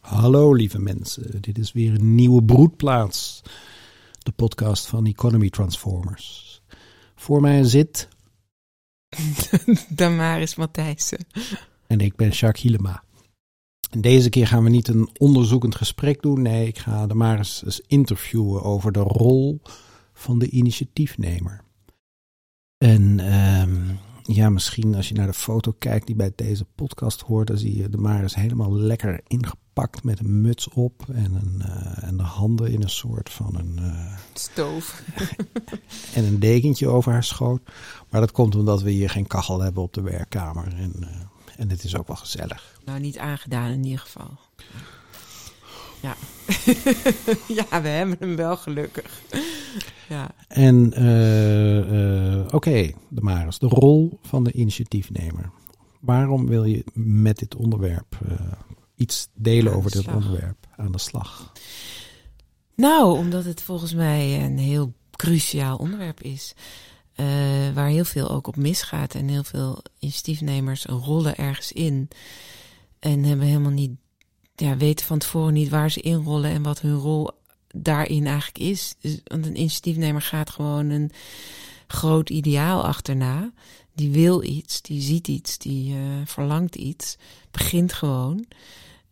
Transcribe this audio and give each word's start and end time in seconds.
Hallo 0.00 0.52
lieve 0.52 0.78
mensen, 0.78 1.40
dit 1.40 1.58
is 1.58 1.72
weer 1.72 1.94
een 1.94 2.14
nieuwe 2.14 2.42
broedplaats. 2.42 3.42
De 4.18 4.32
podcast 4.32 4.86
van 4.86 5.06
Economy 5.06 5.50
Transformers. 5.50 6.62
Voor 7.14 7.40
mij 7.40 7.64
zit... 7.64 8.08
Damaris 9.88 10.54
Matthijssen. 10.54 11.26
En 11.86 12.00
ik 12.00 12.16
ben 12.16 12.28
Jacques 12.28 12.62
Hielema. 12.62 13.02
En 13.90 14.00
deze 14.00 14.28
keer 14.28 14.46
gaan 14.46 14.64
we 14.64 14.70
niet 14.70 14.88
een 14.88 15.10
onderzoekend 15.18 15.74
gesprek 15.74 16.22
doen. 16.22 16.42
Nee, 16.42 16.66
ik 16.66 16.78
ga 16.78 17.06
Damaris 17.06 17.62
eens 17.64 17.80
interviewen 17.80 18.62
over 18.62 18.92
de 18.92 19.00
rol 19.00 19.60
van 20.12 20.38
de 20.38 20.50
initiatiefnemer. 20.50 21.64
En 22.78 23.20
ehm, 23.20 23.94
ja, 24.22 24.50
misschien 24.50 24.94
als 24.94 25.08
je 25.08 25.14
naar 25.14 25.26
de 25.26 25.32
foto 25.32 25.74
kijkt 25.78 26.06
die 26.06 26.16
bij 26.16 26.32
deze 26.34 26.64
podcast 26.64 27.20
hoort, 27.20 27.46
dan 27.46 27.58
zie 27.58 27.76
je 27.76 27.88
de 27.88 27.98
Maris 27.98 28.34
helemaal 28.34 28.76
lekker 28.76 29.20
ingepakt 29.26 29.59
met 30.02 30.18
een 30.18 30.40
muts 30.40 30.68
op 30.68 31.04
en, 31.12 31.34
een, 31.34 31.62
uh, 31.66 32.02
en 32.02 32.16
de 32.16 32.22
handen 32.22 32.72
in 32.72 32.82
een 32.82 32.90
soort 32.90 33.30
van 33.30 33.56
een 33.56 33.78
uh, 33.80 34.16
stoof. 34.32 35.02
en 36.14 36.24
een 36.24 36.38
dekentje 36.38 36.88
over 36.88 37.12
haar 37.12 37.24
schoot. 37.24 37.60
Maar 38.08 38.20
dat 38.20 38.32
komt 38.32 38.54
omdat 38.54 38.82
we 38.82 38.90
hier 38.90 39.10
geen 39.10 39.26
kachel 39.26 39.60
hebben 39.60 39.82
op 39.82 39.92
de 39.92 40.00
werkkamer. 40.02 40.74
En, 40.76 40.92
uh, 41.00 41.08
en 41.56 41.70
het 41.70 41.84
is 41.84 41.96
ook 41.96 42.06
wel 42.06 42.16
gezellig. 42.16 42.80
Nou, 42.84 43.00
niet 43.00 43.18
aangedaan 43.18 43.70
in 43.70 43.84
ieder 43.84 43.98
geval. 43.98 44.30
Ja, 46.00 46.16
ja 47.58 47.82
we 47.82 47.88
hebben 47.88 48.16
hem 48.18 48.36
wel 48.36 48.56
gelukkig. 48.56 49.22
Ja. 50.08 50.30
En 50.48 50.86
oké, 52.44 52.54
okay, 52.54 52.94
de 53.08 53.20
Maris, 53.20 53.58
de 53.58 53.66
rol 53.66 54.18
van 54.22 54.44
de 54.44 54.52
initiatiefnemer. 54.52 55.50
Waarom 56.00 56.46
wil 56.46 56.64
je 56.64 56.84
met 56.94 57.38
dit 57.38 57.54
onderwerp 57.54 58.18
uh, 58.28 58.38
iets 59.00 59.28
delen 59.34 59.72
over 59.74 59.90
dit 59.90 60.06
onderwerp 60.06 60.66
aan 60.76 60.92
de 60.92 60.98
slag? 60.98 61.52
Nou, 62.76 63.18
omdat 63.18 63.44
het 63.44 63.62
volgens 63.62 63.94
mij 63.94 64.44
een 64.44 64.58
heel 64.58 64.92
cruciaal 65.10 65.76
onderwerp 65.76 66.20
is. 66.22 66.54
waar 67.74 67.88
heel 67.88 68.04
veel 68.04 68.30
ook 68.30 68.46
op 68.46 68.56
misgaat 68.56 69.14
en 69.14 69.28
heel 69.28 69.44
veel 69.44 69.82
initiatiefnemers 69.98 70.84
rollen 70.84 71.36
ergens 71.36 71.72
in. 71.72 72.08
En 72.98 73.24
hebben 73.24 73.46
helemaal 73.46 73.70
niet, 73.70 73.90
ja, 74.54 74.76
weten 74.76 75.06
van 75.06 75.18
tevoren 75.18 75.52
niet 75.52 75.68
waar 75.68 75.90
ze 75.90 76.00
inrollen 76.00 76.50
en 76.50 76.62
wat 76.62 76.80
hun 76.80 76.96
rol 76.96 77.30
daarin 77.74 78.26
eigenlijk 78.26 78.58
is. 78.58 78.94
Dus, 79.00 79.20
want 79.24 79.46
een 79.46 79.58
initiatiefnemer 79.58 80.22
gaat 80.22 80.50
gewoon 80.50 80.90
een 80.90 81.10
groot 81.86 82.30
ideaal 82.30 82.84
achterna. 82.84 83.52
Die 83.94 84.10
wil 84.10 84.42
iets, 84.42 84.82
die 84.82 85.00
ziet 85.00 85.28
iets, 85.28 85.58
die 85.58 85.94
uh, 85.94 86.00
verlangt 86.24 86.74
iets. 86.74 87.16
Begint 87.50 87.92
gewoon. 87.92 88.46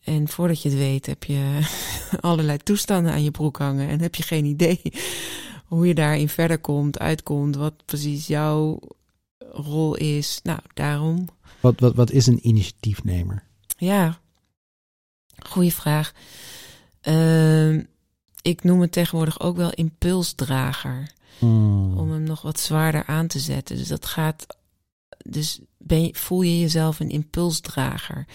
En 0.08 0.28
voordat 0.28 0.62
je 0.62 0.68
het 0.68 0.78
weet 0.78 1.06
heb 1.06 1.24
je 1.24 1.60
allerlei 2.20 2.58
toestanden 2.58 3.12
aan 3.12 3.24
je 3.24 3.30
broek 3.30 3.58
hangen. 3.58 3.88
En 3.88 4.00
heb 4.00 4.14
je 4.14 4.22
geen 4.22 4.44
idee 4.44 4.80
hoe 5.70 5.86
je 5.86 5.94
daarin 5.94 6.28
verder 6.28 6.58
komt, 6.58 6.98
uitkomt. 6.98 7.56
Wat 7.56 7.74
precies 7.84 8.26
jouw 8.26 8.80
rol 9.38 9.94
is. 9.94 10.40
Nou, 10.42 10.58
daarom. 10.74 11.28
Wat, 11.60 11.80
wat, 11.80 11.94
wat 11.94 12.10
is 12.10 12.26
een 12.26 12.46
initiatiefnemer? 12.46 13.42
Ja, 13.76 14.18
goede 15.46 15.70
vraag. 15.70 16.12
Uh, 17.02 17.74
ik 18.42 18.62
noem 18.62 18.80
het 18.80 18.92
tegenwoordig 18.92 19.40
ook 19.40 19.56
wel 19.56 19.70
impulsdrager. 19.70 21.10
Hmm. 21.38 21.98
Om 21.98 22.10
hem 22.10 22.22
nog 22.22 22.42
wat 22.42 22.60
zwaarder 22.60 23.06
aan 23.06 23.26
te 23.26 23.38
zetten. 23.38 23.76
Dus 23.76 23.88
dat 23.88 24.06
gaat. 24.06 24.46
Dus 25.30 25.60
ben 25.78 26.02
je, 26.02 26.10
voel 26.14 26.42
je 26.42 26.60
jezelf 26.60 27.00
een 27.00 27.10
impulsdrager. 27.10 28.26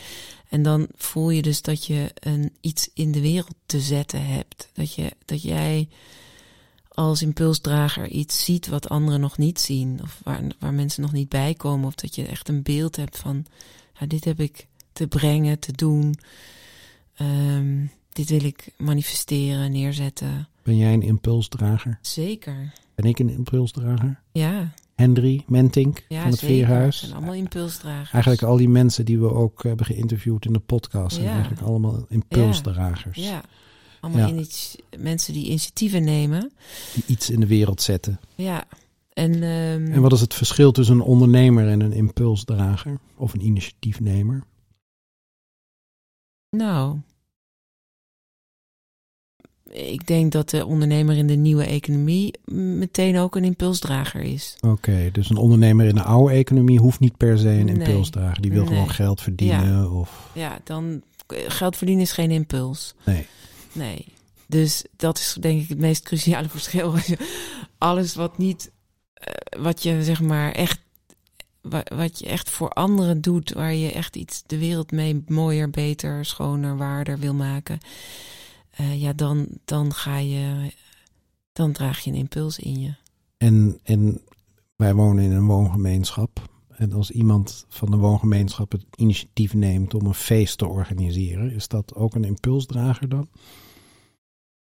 En 0.50 0.64
dan 0.64 0.88
voel 0.96 1.30
je 1.30 1.42
dus 1.42 1.62
dat 1.62 1.86
je 1.86 2.12
een, 2.14 2.52
iets 2.62 2.90
in 2.94 3.12
de 3.12 3.22
wereld 3.22 3.56
te 3.66 3.80
zetten 3.80 4.26
hebt. 4.26 4.70
Dat, 4.74 4.94
je, 4.94 5.12
dat 5.26 5.42
jij 5.42 5.88
als 6.88 7.22
impulsdrager 7.22 8.08
iets 8.08 8.44
ziet 8.44 8.68
wat 8.68 8.90
anderen 8.90 9.20
nog 9.20 9.38
niet 9.38 9.60
zien. 9.60 10.00
Of 10.04 10.22
waar, 10.24 10.44
waar 10.60 10.74
mensen 10.74 11.02
nog 11.02 11.12
niet 11.12 11.30
bij 11.30 11.54
komen. 11.54 11.88
Of 11.88 11.96
dat 11.96 12.16
je 12.16 12.26
echt 12.26 12.50
een 12.50 12.64
beeld 12.64 12.96
hebt 12.96 13.18
van. 13.18 13.46
Ja, 14.00 14.06
dit 14.06 14.26
heb 14.26 14.40
ik 14.40 14.68
te 14.94 15.08
brengen, 15.08 15.60
te 15.60 15.72
doen. 15.72 16.16
Um, 17.22 17.92
dit 18.10 18.30
wil 18.30 18.44
ik 18.44 18.74
manifesteren, 18.78 19.72
neerzetten. 19.72 20.48
Ben 20.64 20.78
jij 20.78 20.94
een 20.94 21.02
impulsdrager? 21.02 22.00
Zeker. 22.02 22.74
Ben 22.96 23.06
ik 23.06 23.20
een 23.20 23.30
impulsdrager? 23.30 24.20
Ja. 24.32 24.74
Hendry 25.04 25.44
Mentink 25.48 26.06
ja, 26.08 26.22
van 26.22 26.30
het 26.32 26.40
zeker. 26.40 26.56
Veerhuis. 26.56 27.00
zijn 27.00 27.14
allemaal 27.14 27.34
impulsdragers. 27.34 28.12
Eigenlijk 28.12 28.44
al 28.44 28.58
die 28.58 28.70
mensen 28.70 29.06
die 29.06 29.20
we 29.20 29.34
ook 29.34 29.64
hebben 29.64 29.86
geïnterviewd 29.86 30.46
in 30.46 30.54
de 30.54 30.60
podcast 30.60 31.14
zijn 31.16 31.28
Ja. 31.28 31.32
eigenlijk 31.34 31.62
allemaal 31.62 32.06
impulsdragers. 32.10 33.18
Ja. 33.18 33.42
Allemaal 34.00 34.28
Ja. 34.34 34.44
mensen 34.98 35.34
die 35.34 35.46
initiatieven 35.46 36.04
nemen. 36.04 36.52
Die 36.94 37.04
iets 37.08 37.30
in 37.30 37.40
de 37.40 37.48
wereld 37.48 37.82
zetten. 37.82 38.20
Ja. 38.36 38.64
En, 39.14 39.34
ehm, 39.34 39.92
En 39.92 40.02
wat 40.02 40.14
is 40.14 40.22
het 40.22 40.34
verschil 40.34 40.72
tussen 40.72 40.96
een 40.96 41.02
ondernemer 41.02 41.68
en 41.68 41.80
een 41.82 41.94
impulsdrager? 41.94 42.98
Of 43.16 43.34
een 43.34 43.46
initiatiefnemer? 43.46 44.44
nou, 46.50 46.98
ik 49.74 50.08
denk 50.08 50.32
dat 50.32 50.50
de 50.50 50.66
ondernemer 50.66 51.18
in 51.18 51.28
de 51.28 51.36
nieuwe 51.36 51.66
economie 51.66 52.34
meteen 52.52 53.18
ook 53.18 53.36
een 53.36 53.44
impulsdrager 53.44 54.22
is. 54.22 54.56
Oké, 54.62 55.10
dus 55.12 55.30
een 55.30 55.38
ondernemer 55.38 55.86
in 55.86 55.96
de 55.96 56.04
oude 56.04 56.34
economie 56.34 56.80
hoeft 56.80 57.00
niet 57.00 57.18
per 57.18 57.38
se 57.38 57.48
een 57.50 57.66
Nee. 57.66 57.76
impulsdrager. 57.76 58.42
Die 58.42 58.52
wil 58.52 58.64
Nee. 58.64 58.74
gewoon 58.74 58.90
geld 58.90 59.22
verdienen 59.22 59.92
of... 59.92 60.30
Ja, 60.34 60.60
dan 60.64 61.02
geld 61.28 61.78
verdienen 61.78 62.04
is 62.04 62.12
geen 62.12 62.32
impuls. 62.32 62.94
Nee. 63.06 63.26
Nee. 63.72 64.06
Dus 64.48 64.86
dat 64.96 65.18
is 65.18 65.38
denk 65.40 65.62
ik 65.62 65.70
het 65.70 65.78
meest 65.80 66.04
cruciale 66.04 66.50
verschil. 66.58 66.94
Alles 67.78 68.16
wat 68.16 68.38
niet, 68.38 68.72
eh, 69.14 69.34
wat 69.62 69.84
je 69.84 70.04
zeg 70.04 70.22
maar 70.22 70.52
echt, 70.52 70.80
wa- 71.62 71.86
wat 71.96 72.20
je 72.20 72.26
echt 72.26 72.50
voor 72.50 72.70
anderen 72.70 73.22
doet, 73.22 73.54
waar 73.54 73.74
je 73.74 73.92
echt 73.92 74.16
iets 74.16 74.44
de 74.46 74.58
wereld 74.58 74.92
mee 74.92 75.24
mooier, 75.28 75.70
beter, 75.70 76.26
schoner, 76.26 76.78
waarder 76.78 77.20
wil 77.20 77.34
maken. 77.34 77.78
Eh, 78.74 79.02
ja, 79.02 79.14
dan, 79.14 79.48
dan 79.66 79.94
ga 79.94 80.18
je, 80.18 80.74
dan 81.52 81.72
draag 81.72 82.00
je 82.00 82.12
een 82.12 82.18
impuls 82.18 82.60
in 82.60 82.80
je. 82.80 82.94
En, 83.38 83.80
en 83.84 84.22
wij 84.76 84.94
wonen 84.94 85.24
in 85.24 85.32
een 85.32 85.46
woongemeenschap. 85.46 86.52
En 86.70 86.94
als 86.94 87.12
iemand 87.12 87.66
van 87.70 87.92
de 87.92 87.98
woongemeenschap 87.98 88.72
het 88.72 88.86
initiatief 88.96 89.54
neemt 89.54 89.94
om 89.94 90.06
een 90.06 90.14
feest 90.14 90.58
te 90.58 90.68
organiseren, 90.68 91.52
is 91.52 91.68
dat 91.68 91.96
ook 91.96 92.16
een 92.16 92.24
impulsdrager 92.24 93.10
dan? 93.10 93.28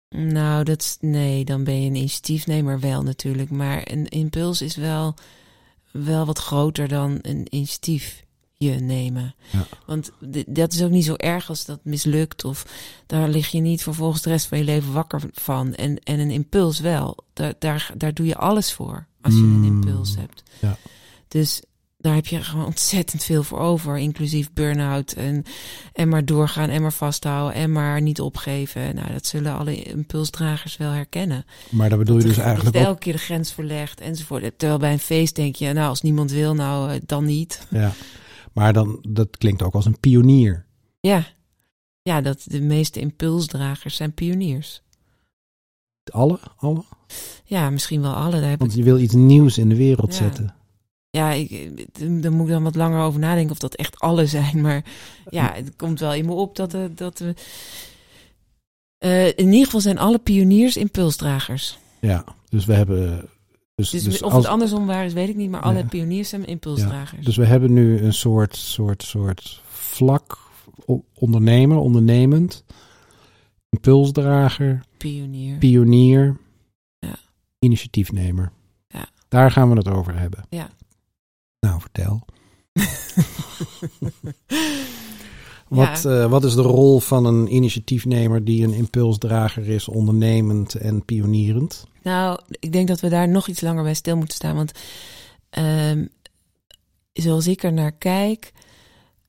Nou, 0.10 0.64
dat 0.64 0.98
nee, 1.02 1.46
dan 1.46 1.64
ben 1.64 1.82
je 1.82 1.90
een 1.90 1.96
initiatiefnemer 1.96 2.80
wel 2.80 3.04
natuurlijk. 3.04 3.50
Maar 3.50 3.92
een 3.92 4.08
impuls 4.08 4.62
is 4.62 4.76
wel, 4.76 5.14
wel 5.92 6.26
wat 6.26 6.40
groter 6.40 6.88
dan 6.88 7.20
een 7.22 7.48
initiatief 7.50 8.26
je 8.58 8.72
nemen. 8.72 9.36
Ja. 9.52 9.68
Want 9.86 10.12
dat 10.48 10.74
is 10.74 10.82
ook 10.84 10.90
niet 10.90 11.06
zo 11.06 11.14
erg 11.16 11.50
als 11.50 11.66
dat 11.66 11.80
mislukt. 11.84 12.46
Of 12.46 12.66
daar 13.06 13.30
lig 13.30 13.48
je 13.48 13.60
niet 13.60 13.84
vervolgens 13.84 14.22
de 14.22 14.30
rest 14.30 14.46
van 14.46 14.58
je 14.58 14.64
leven 14.64 14.94
wakker 14.94 15.22
van. 15.34 15.74
En, 15.76 16.00
en 16.04 16.20
een 16.20 16.32
impuls 16.32 16.80
wel. 16.80 17.18
Daar, 17.34 17.54
daar, 17.60 17.92
daar 17.98 18.14
doe 18.14 18.26
je 18.26 18.36
alles 18.38 18.74
voor 18.74 19.08
als 19.22 19.34
je 19.34 19.40
een 19.40 19.46
Mm, 19.60 19.64
impuls 19.84 20.16
hebt. 20.16 20.44
ja. 20.60 20.78
Dus 21.28 21.62
daar 21.98 22.16
heb 22.16 22.28
je 22.28 22.44
gewoon 22.44 22.66
ontzettend 22.66 23.24
veel 23.24 23.44
voor 23.44 23.60
over. 23.60 23.98
Inclusief 23.98 24.54
burn-out 24.54 25.12
en, 25.12 25.44
en 25.94 26.10
maar 26.10 26.26
doorgaan 26.26 26.70
en 26.70 26.82
maar 26.82 26.94
vasthouden 26.94 27.54
en 27.56 27.72
maar 27.72 28.02
niet 28.02 28.22
opgeven. 28.22 28.96
Nou, 28.96 29.12
dat 29.12 29.26
zullen 29.26 29.58
alle 29.58 29.84
impulsdragers 29.84 30.78
wel 30.78 30.92
herkennen. 30.92 31.46
Maar 31.70 31.90
dan 31.90 31.98
bedoel 31.98 32.18
je 32.18 32.24
Dat 32.26 32.36
dus 32.36 32.44
eigenlijk 32.44 32.74
dat 32.76 32.82
ook... 32.84 32.88
elke 32.90 33.02
keer 33.04 33.14
de 33.14 33.20
grens 33.20 33.52
verlegd 33.52 34.02
enzovoort. 34.02 34.52
Terwijl 34.58 34.80
bij 34.80 34.92
een 34.92 35.00
feest 35.00 35.36
denk 35.36 35.56
je, 35.56 35.74
nou, 35.74 35.90
als 35.90 36.02
niemand 36.02 36.32
wil, 36.32 36.54
nou, 36.56 36.92
eh, 36.92 37.00
dan 37.06 37.26
niet. 37.26 37.68
Ja. 37.70 37.94
Maar 38.58 38.74
dan, 38.74 39.06
dat 39.10 39.38
klinkt 39.38 39.62
ook 39.62 39.74
als 39.74 39.86
een 39.86 40.00
pionier. 40.00 40.66
Ja. 41.00 41.26
Ja, 42.02 42.22
dat 42.22 42.44
de 42.46 42.62
meeste 42.62 43.00
impulsdragers 43.00 43.96
zijn 43.96 44.14
pioniers. 44.14 44.82
Alle? 46.12 46.40
Alle? 46.56 46.84
Ja, 47.44 47.70
misschien 47.70 48.02
wel 48.02 48.14
alle. 48.14 48.40
Daar 48.40 48.50
heb 48.50 48.60
Want 48.60 48.72
ik, 48.72 48.78
je 48.78 48.84
wil 48.84 49.00
iets 49.00 49.14
nieuws 49.14 49.58
in 49.58 49.70
de 49.70 49.76
wereld 49.76 50.12
Ja. 50.12 50.18
zetten. 50.18 50.56
ja, 51.10 51.32
ik, 51.32 51.86
daar 52.22 52.32
moet 52.32 52.46
ik 52.48 52.52
dan 52.54 52.64
wat 52.64 52.76
langer 52.76 53.02
over 53.02 53.20
nadenken 53.20 53.52
of 53.52 53.60
dat 53.60 53.76
echt 53.76 54.00
alle 54.00 54.26
zijn. 54.26 54.62
Maar 54.62 54.84
ja, 55.30 55.54
het 55.56 55.76
komt 55.76 56.00
wel 56.00 56.14
in 56.14 56.26
me 56.26 56.32
op 56.34 56.56
dat, 56.56 56.72
we- 56.72 56.92
dat 56.96 57.20
we... 57.20 57.34
eh, 58.98 59.28
in 59.28 59.48
ieder 59.52 59.66
geval 59.66 59.80
zijn 59.82 59.98
alle 59.98 60.20
pioniers 60.20 60.78
impulsdragers. 60.78 61.78
Ja, 62.02 62.24
dus 62.50 62.66
we 62.66 62.74
hebben... 62.74 63.30
Dus, 63.78 63.90
Dus, 63.90 64.04
dus, 64.04 64.22
of 64.24 64.32
als, 64.34 64.44
het 64.44 64.52
andersom 64.54 64.86
waar 64.86 65.06
is, 65.06 65.14
weet 65.14 65.30
ik 65.30 65.36
niet. 65.36 65.50
Maar 65.50 65.62
alle 65.62 65.78
Ja. 65.78 65.86
pioniers 65.86 66.30
zijn 66.30 66.46
impulsdragers. 66.46 67.26
dus 67.26 67.36
we 67.38 67.46
hebben 67.46 67.74
nu 67.74 68.00
een 68.02 68.14
soort, 68.14 68.56
soort, 68.56 69.04
soort 69.04 69.62
vlak 69.68 70.38
ondernemer, 71.14 71.78
ondernemend, 71.78 72.64
impulsdrager, 73.70 74.84
Pionier. 74.98 75.58
pionier, 75.58 76.38
Ja. 77.00 77.16
initiatiefnemer. 77.60 78.52
Ja. 78.88 79.10
Daar 79.28 79.52
gaan 79.52 79.70
we 79.70 79.76
het 79.76 79.88
over 79.88 80.20
hebben. 80.20 80.46
Ja. 80.50 80.70
Nou, 81.60 81.82
vertel. 81.82 82.26
Wat, 85.68 86.06
eh, 86.06 86.30
wat 86.30 86.44
is 86.44 86.54
de 86.54 86.62
rol 86.62 87.00
van 87.00 87.26
een 87.26 87.56
initiatiefnemer 87.56 88.44
die 88.44 88.64
een 88.64 88.74
impulsdrager 88.74 89.70
is, 89.70 89.88
ondernemend 89.88 90.76
en 90.76 91.06
pionierend? 91.06 91.86
Nou, 92.02 92.40
ik 92.50 92.72
denk 92.72 92.88
dat 92.88 93.00
we 93.00 93.10
daar 93.10 93.30
nog 93.30 93.48
iets 93.48 93.62
langer 93.62 93.84
bij 93.84 93.94
stil 93.94 94.18
moeten 94.18 94.36
staan. 94.36 94.56
Want 94.56 94.72
ehm, 95.50 96.06
zoals 97.14 97.48
ik 97.48 97.64
er 97.64 97.74
naar 97.74 97.92
kijk, 97.92 98.54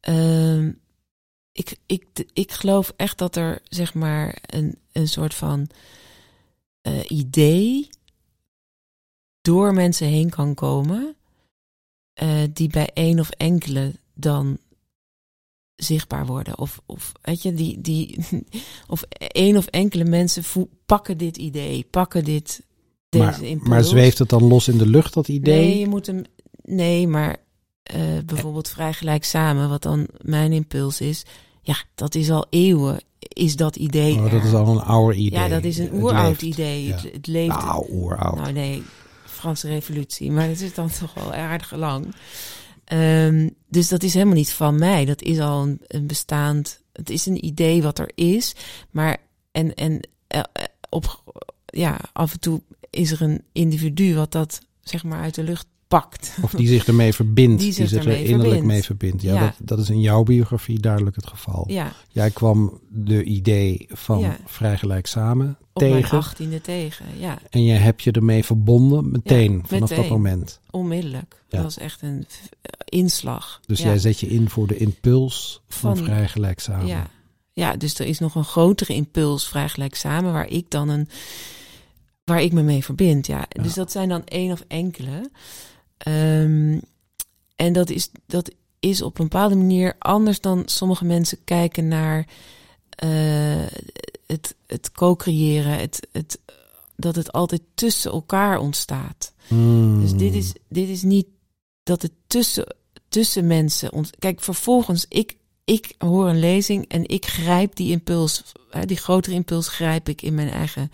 ehm, 0.00 0.72
ik, 1.52 1.76
ik, 1.86 2.04
ik 2.32 2.52
geloof 2.52 2.92
echt 2.96 3.18
dat 3.18 3.36
er 3.36 3.60
zeg 3.64 3.94
maar 3.94 4.38
een, 4.46 4.78
een 4.92 5.08
soort 5.08 5.34
van 5.34 5.68
eh, 6.80 7.00
idee 7.08 7.88
door 9.40 9.74
mensen 9.74 10.06
heen 10.06 10.30
kan 10.30 10.54
komen, 10.54 11.16
eh, 12.12 12.42
die 12.52 12.68
bij 12.68 12.90
één 12.94 13.20
of 13.20 13.30
enkele 13.30 13.94
dan 14.14 14.58
zichtbaar 15.78 16.26
worden. 16.26 16.58
Of, 16.58 16.80
of 16.86 17.12
weet 17.22 17.42
je, 17.42 17.54
die, 17.54 17.80
die, 17.80 18.18
of 18.86 19.02
één 19.18 19.56
of 19.56 19.66
enkele 19.66 20.04
mensen 20.04 20.42
pakken 20.86 21.18
dit 21.18 21.36
idee, 21.36 21.86
pakken 21.90 22.24
dit. 22.24 22.66
Deze 23.08 23.56
maar, 23.56 23.68
maar 23.68 23.84
zweeft 23.84 24.18
het 24.18 24.28
dan 24.28 24.44
los 24.44 24.68
in 24.68 24.78
de 24.78 24.86
lucht, 24.86 25.14
dat 25.14 25.28
idee? 25.28 25.66
Nee, 25.66 25.78
je 25.78 25.88
moet 25.88 26.06
hem. 26.06 26.22
Nee, 26.62 27.06
maar 27.06 27.36
uh, 27.94 28.00
bijvoorbeeld 28.26 28.68
vrij 28.68 28.92
gelijk 28.92 29.24
samen, 29.24 29.68
wat 29.68 29.82
dan 29.82 30.06
mijn 30.20 30.52
impuls 30.52 31.00
is. 31.00 31.24
Ja, 31.62 31.76
dat 31.94 32.14
is 32.14 32.30
al 32.30 32.46
eeuwen, 32.50 33.00
is 33.18 33.56
dat 33.56 33.76
idee. 33.76 34.14
Oh, 34.14 34.30
dat 34.30 34.44
is 34.44 34.52
al 34.52 34.68
een 34.68 34.82
oude 34.82 35.16
idee. 35.16 35.38
Ja, 35.38 35.48
dat 35.48 35.64
is 35.64 35.78
een 35.78 35.92
oeroud 35.92 36.42
idee. 36.42 36.86
Ja. 36.86 36.94
Het, 36.94 37.12
het, 37.12 37.26
leeft. 37.26 37.62
Nou, 37.62 37.86
oeroud. 37.90 38.36
Nou, 38.36 38.52
nee, 38.52 38.82
Franse 39.24 39.68
Revolutie, 39.68 40.30
maar 40.30 40.48
het 40.48 40.60
is 40.60 40.74
dan 40.74 40.90
toch 40.90 41.14
wel 41.14 41.34
aardig 41.34 41.74
lang. 41.76 42.14
Um, 42.92 43.54
dus 43.66 43.88
dat 43.88 44.02
is 44.02 44.14
helemaal 44.14 44.34
niet 44.34 44.52
van 44.52 44.78
mij. 44.78 45.04
Dat 45.04 45.22
is 45.22 45.38
al 45.38 45.62
een, 45.62 45.80
een, 45.86 46.06
bestaand. 46.06 46.82
Het 46.92 47.10
is 47.10 47.26
een 47.26 47.44
idee 47.44 47.82
wat 47.82 47.98
er 47.98 48.10
is. 48.14 48.54
Maar 48.90 49.16
en, 49.52 49.74
en 49.74 50.08
uh, 50.34 50.42
op, 50.88 51.22
ja, 51.66 52.00
af 52.12 52.32
en 52.32 52.40
toe 52.40 52.62
is 52.90 53.10
er 53.10 53.22
een 53.22 53.42
individu 53.52 54.14
wat 54.14 54.32
dat 54.32 54.60
zeg 54.80 55.04
maar 55.04 55.20
uit 55.20 55.34
de 55.34 55.42
lucht 55.42 55.66
pakt. 55.88 56.36
Of 56.42 56.50
die 56.50 56.68
zich 56.68 56.86
ermee 56.86 57.14
verbindt, 57.14 57.60
die, 57.60 57.72
zich, 57.72 57.92
er 57.92 58.24
innerlijk 58.24 58.62
mee 58.62 58.82
verbindt. 58.82 59.22
Ja, 59.22 59.40
Dat, 59.40 59.54
dat 59.58 59.78
is 59.78 59.90
in 59.90 60.00
jouw 60.00 60.22
biografie 60.22 60.80
duidelijk 60.80 61.16
het 61.16 61.26
geval. 61.26 61.64
Ja. 61.68 61.92
Jij 62.08 62.30
kwam 62.30 62.80
de 62.88 63.24
idee 63.24 63.86
van 63.88 64.18
ja. 64.18 64.36
vrij 64.46 64.76
gelijk 64.76 65.06
samen 65.06 65.58
Op 65.72 65.82
tegen. 65.82 66.18
Op 66.18 66.24
achttiende 66.24 66.60
tegen, 66.60 67.06
ja. 67.18 67.38
En 67.50 67.64
je 67.64 67.72
hebt 67.72 68.02
je 68.02 68.12
ermee 68.12 68.44
verbonden 68.44 69.10
meteen, 69.10 69.62
vanaf 69.66 69.88
dat 69.88 70.08
moment. 70.08 70.60
Onmiddellijk. 70.70 71.42
Dat 71.48 71.62
was 71.62 71.78
echt 71.78 72.02
een 72.02 72.26
inslag. 72.84 73.60
Dus 73.66 73.80
jij 73.80 73.98
zet 73.98 74.20
je 74.20 74.26
in 74.26 74.48
voor 74.48 74.66
de 74.66 74.76
impuls 74.76 75.62
van, 75.68 75.96
van 75.96 76.04
vrij 76.04 76.28
gelijk 76.28 76.60
samen. 76.60 76.86
Ja. 76.86 77.10
ja, 77.52 77.76
dus 77.76 77.98
er 77.98 78.06
is 78.06 78.18
nog 78.18 78.34
een 78.34 78.44
grotere 78.44 78.94
impuls 78.94 79.48
vrij 79.48 79.68
gelijk 79.68 79.94
samen, 79.94 80.32
waar 80.32 80.48
ik 80.48 80.70
dan 80.70 80.88
een 80.88 81.08
waar 82.24 82.42
ik 82.42 82.52
me 82.52 82.62
mee 82.62 82.84
verbind. 82.84 83.26
Ja. 83.26 83.46
Dus 83.62 83.74
dat 83.74 83.92
zijn 83.92 84.08
dan 84.08 84.24
één 84.24 84.52
of 84.52 84.64
enkele. 84.68 85.30
Um, 86.06 86.80
en 87.56 87.72
dat 87.72 87.90
is, 87.90 88.10
dat 88.26 88.50
is 88.80 89.02
op 89.02 89.18
een 89.18 89.28
bepaalde 89.28 89.56
manier 89.56 89.96
anders 89.98 90.40
dan 90.40 90.62
sommige 90.64 91.04
mensen 91.04 91.38
kijken 91.44 91.88
naar 91.88 92.26
uh, 93.04 93.66
het, 94.26 94.54
het 94.66 94.92
co-creëren. 94.92 95.78
Het, 95.78 96.08
het, 96.12 96.38
dat 96.96 97.16
het 97.16 97.32
altijd 97.32 97.62
tussen 97.74 98.12
elkaar 98.12 98.58
ontstaat. 98.58 99.32
Hmm. 99.46 100.00
Dus 100.00 100.14
dit 100.14 100.34
is, 100.34 100.52
dit 100.68 100.88
is 100.88 101.02
niet 101.02 101.26
dat 101.82 102.02
het 102.02 102.12
tussen, 102.26 102.76
tussen 103.08 103.46
mensen 103.46 103.92
ont 103.92 104.10
Kijk, 104.18 104.40
vervolgens, 104.40 105.06
ik, 105.08 105.36
ik 105.68 105.94
hoor 105.98 106.28
een 106.28 106.38
lezing 106.38 106.84
en 106.88 107.08
ik 107.08 107.26
grijp 107.26 107.76
die 107.76 107.90
impuls, 107.90 108.42
die 108.84 108.96
grotere 108.96 109.34
impuls 109.34 109.68
grijp 109.68 110.08
ik 110.08 110.22
in 110.22 110.34
mijn 110.34 110.50
eigen 110.50 110.90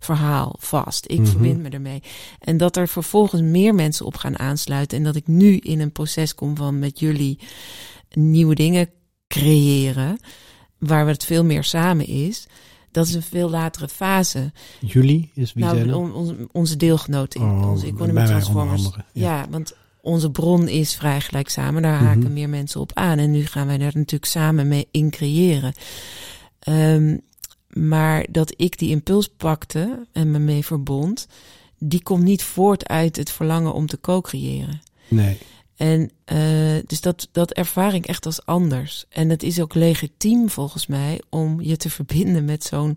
verhaal 0.00 0.56
vast. 0.58 1.04
Ik 1.10 1.18
Mhm. 1.18 1.28
verbind 1.30 1.60
me 1.62 1.68
ermee. 1.68 2.02
En 2.40 2.56
dat 2.56 2.76
er 2.76 2.88
vervolgens 2.88 3.42
meer 3.42 3.74
mensen 3.74 4.06
op 4.06 4.16
gaan 4.16 4.38
aansluiten. 4.38 4.98
En 4.98 5.04
dat 5.04 5.16
ik 5.16 5.26
nu 5.26 5.56
in 5.56 5.80
een 5.80 5.92
proces 5.92 6.34
kom 6.34 6.56
van 6.56 6.78
met 6.78 6.98
jullie 6.98 7.38
nieuwe 8.10 8.54
dingen 8.54 8.90
creëren. 9.28 10.18
Waar 10.78 11.06
het 11.06 11.24
veel 11.24 11.44
meer 11.44 11.64
samen 11.64 12.06
is. 12.06 12.46
Dat 12.90 13.06
is 13.06 13.14
een 13.14 13.22
veel 13.22 13.50
latere 13.50 13.88
fase. 13.88 14.52
Jullie 14.80 15.30
is 15.34 15.52
wie 15.52 15.64
nou, 15.64 15.92
on- 15.92 16.48
onze, 16.52 16.76
deelgenoten 16.76 17.40
in 17.40 17.46
Oh, 17.46 17.70
onze 17.70 17.86
Economy 17.86 18.08
onder 18.08 18.26
Transformers. 18.26 18.82
ja. 18.94 19.02
ja. 19.12 19.46
want 19.50 19.74
onze 20.08 20.30
bron 20.30 20.68
is 20.68 20.94
vrij 20.94 21.20
gelijk 21.20 21.48
samen. 21.48 21.82
Daar 21.82 21.98
haken 22.00 22.22
Mhm. 22.22 22.32
meer 22.32 22.48
mensen 22.48 22.80
op 22.80 22.90
aan. 22.94 23.18
En 23.18 23.30
nu 23.30 23.46
gaan 23.46 23.66
wij 23.66 23.78
daar 23.78 23.92
natuurlijk 23.94 24.24
samen 24.30 24.68
mee 24.68 24.88
in 24.90 25.10
creëren. 25.10 25.72
Ehm, 26.58 27.16
maar 27.68 28.26
dat 28.30 28.54
ik 28.56 28.78
die 28.78 28.90
impuls 28.90 29.28
pakte 29.36 30.06
en 30.12 30.30
me 30.30 30.38
mee 30.38 30.64
verbond, 30.64 31.26
die 31.78 32.02
komt 32.02 32.22
niet 32.22 32.42
voort 32.42 32.88
uit 32.88 33.16
het 33.16 33.30
verlangen 33.30 33.72
om 33.72 33.86
te 33.86 34.00
co-creëren. 34.00 34.80
Nee. 35.08 35.38
En 35.76 36.10
uh, 36.32 36.78
dus 36.86 37.00
dat, 37.00 37.28
dat 37.32 37.52
ervaar 37.52 37.94
ik 37.94 38.06
echt 38.06 38.26
als 38.26 38.46
anders. 38.46 39.04
En 39.08 39.28
het 39.28 39.42
is 39.42 39.60
ook 39.60 39.74
legitiem 39.74 40.50
volgens 40.50 40.86
mij 40.86 41.20
om 41.28 41.60
je 41.60 41.76
te 41.76 41.90
verbinden 41.98 42.44
met 42.44 42.64
zo'n 42.64 42.96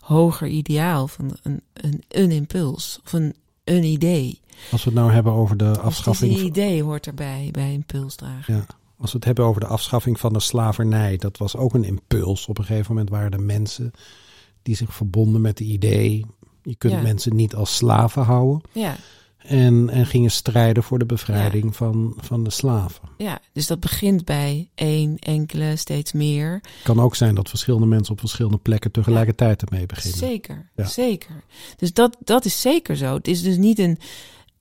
hoger 0.00 0.48
ideaal 0.48 1.08
van 1.08 1.36
een, 1.42 1.60
een, 1.72 2.02
een 2.08 2.30
impuls 2.30 3.00
of 3.04 3.12
een, 3.12 3.34
een 3.70 3.84
idee. 3.84 4.40
Als 4.70 4.84
we 4.84 4.90
het 4.90 4.98
nou 4.98 5.12
hebben 5.12 5.32
over 5.32 5.56
de 5.56 5.64
Dus 5.64 5.78
afschaffing. 5.78 6.34
die 6.34 6.44
idee 6.44 6.82
hoort 6.82 7.06
erbij 7.06 7.48
bij 7.52 7.72
impulsdragen. 7.72 8.54
Ja. 8.54 8.66
Als 8.98 9.10
we 9.10 9.16
het 9.16 9.26
hebben 9.26 9.44
over 9.44 9.60
de 9.60 9.66
afschaffing 9.66 10.20
van 10.20 10.32
de 10.32 10.40
slavernij, 10.40 11.16
dat 11.16 11.36
was 11.38 11.56
ook 11.56 11.74
een 11.74 11.84
impuls. 11.84 12.46
Op 12.46 12.58
een 12.58 12.64
gegeven 12.64 12.88
moment 12.94 13.10
waren 13.10 13.30
er 13.30 13.40
mensen 13.42 13.90
die 14.62 14.76
zich 14.76 14.94
verbonden 14.94 15.40
met 15.40 15.58
het 15.58 15.68
idee. 15.68 16.26
Je 16.62 16.74
kunt 16.76 16.92
Ja. 16.92 17.00
mensen 17.02 17.36
niet 17.36 17.54
als 17.54 17.76
slaven 17.76 18.22
houden. 18.22 18.60
Ja, 18.72 18.96
En, 19.46 19.88
en 19.90 20.06
gingen 20.06 20.30
strijden 20.30 20.82
voor 20.82 20.98
de 20.98 21.06
bevrijding 21.06 21.76
van, 21.76 22.14
van 22.16 22.44
de 22.44 22.50
slaven. 22.50 23.08
ja, 23.18 23.40
dus 23.52 23.66
dat 23.66 23.80
begint 23.80 24.24
bij 24.24 24.70
één, 24.74 25.18
enkele, 25.18 25.76
steeds 25.76 26.12
meer. 26.12 26.52
Het 26.52 26.82
kan 26.82 27.00
ook 27.00 27.16
zijn 27.16 27.34
dat 27.34 27.48
verschillende 27.48 27.86
mensen 27.86 28.12
op 28.12 28.20
verschillende 28.20 28.58
plekken 28.58 28.90
tegelijkertijd 28.90 29.62
ermee 29.62 29.86
beginnen. 29.86 30.18
Zeker, 30.18 30.70
Ja. 30.76 30.84
zeker. 30.86 31.44
Dus 31.76 31.92
dat, 31.92 32.16
dat 32.24 32.44
is 32.44 32.60
zeker 32.60 32.96
zo. 32.96 33.14
Het 33.14 33.28
is 33.28 33.42
dus 33.42 33.56
niet 33.56 33.78
een. 33.78 33.98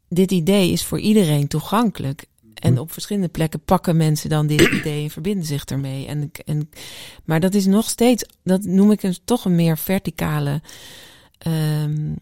Dit 0.09 0.31
idee 0.31 0.71
is 0.71 0.83
voor 0.85 0.99
iedereen 0.99 1.47
toegankelijk. 1.47 2.25
En 2.53 2.73
Hm. 2.73 2.79
op 2.79 2.91
verschillende 2.91 3.27
plekken 3.29 3.59
pakken 3.63 3.97
mensen 3.97 4.29
dan 4.29 4.47
dit 4.47 4.61
idee 4.61 5.03
en 5.03 5.09
verbinden 5.09 5.45
zich 5.45 5.65
ermee. 5.65 6.05
En, 6.05 6.31
en, 6.45 6.69
maar 7.25 7.39
dat 7.39 7.53
is 7.53 7.65
nog 7.65 7.89
steeds, 7.89 8.23
dat 8.43 8.63
noem 8.63 8.91
ik 8.91 9.03
een, 9.03 9.17
toch 9.25 9.45
een 9.45 9.55
meer 9.55 9.77
verticale 9.77 10.61
ehm, 11.37 12.13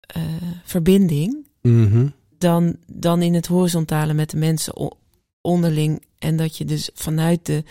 eh, 0.00 0.22
verbinding 0.64 1.46
Mhm. 1.62 2.08
dan, 2.38 2.76
dan 2.86 3.22
in 3.22 3.34
het 3.34 3.46
horizontale 3.46 4.12
met 4.14 4.30
de 4.30 4.36
mensen 4.36 4.92
onderling. 5.40 6.04
En 6.18 6.36
dat 6.36 6.56
je 6.56 6.64
dus 6.64 6.90
vanuit 6.94 7.46
de 7.46 7.64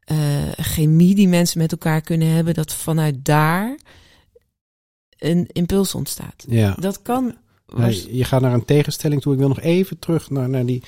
eh, 0.00 0.50
chemie 0.56 1.14
die 1.14 1.28
mensen 1.28 1.58
met 1.58 1.72
elkaar 1.72 2.00
kunnen 2.00 2.28
hebben, 2.28 2.54
dat 2.54 2.74
vanuit 2.74 3.24
daar 3.24 3.78
een 5.18 5.46
impuls 5.52 5.94
ontstaat. 5.94 6.44
Ja. 6.48 6.74
Dat 6.78 7.02
kan. 7.02 7.36
Nee, 7.76 8.16
je 8.16 8.24
gaat 8.24 8.40
naar 8.40 8.54
een 8.54 8.64
tegenstelling 8.64 9.20
toe. 9.22 9.32
Ik 9.32 9.38
wil 9.38 9.48
nog 9.48 9.60
even 9.60 9.98
terug 9.98 10.30
naar, 10.30 10.48
naar 10.48 10.66
die. 10.66 10.82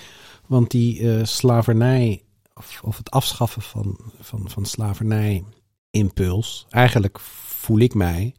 Want 0.47 0.71
die 0.71 1.13
eh, 1.13 1.25
slavernij, 1.25 2.23
of, 2.55 2.81
of 2.83 2.97
het 2.97 3.11
afschaffen 3.11 3.63
van, 3.63 3.99
van, 4.21 4.51
van 4.51 4.67
slavernij, 4.67 5.45
impuls. 5.91 6.67
Eigenlijk 6.71 7.19
voel 7.21 7.79
ik 7.79 7.95
mij, 7.95 8.35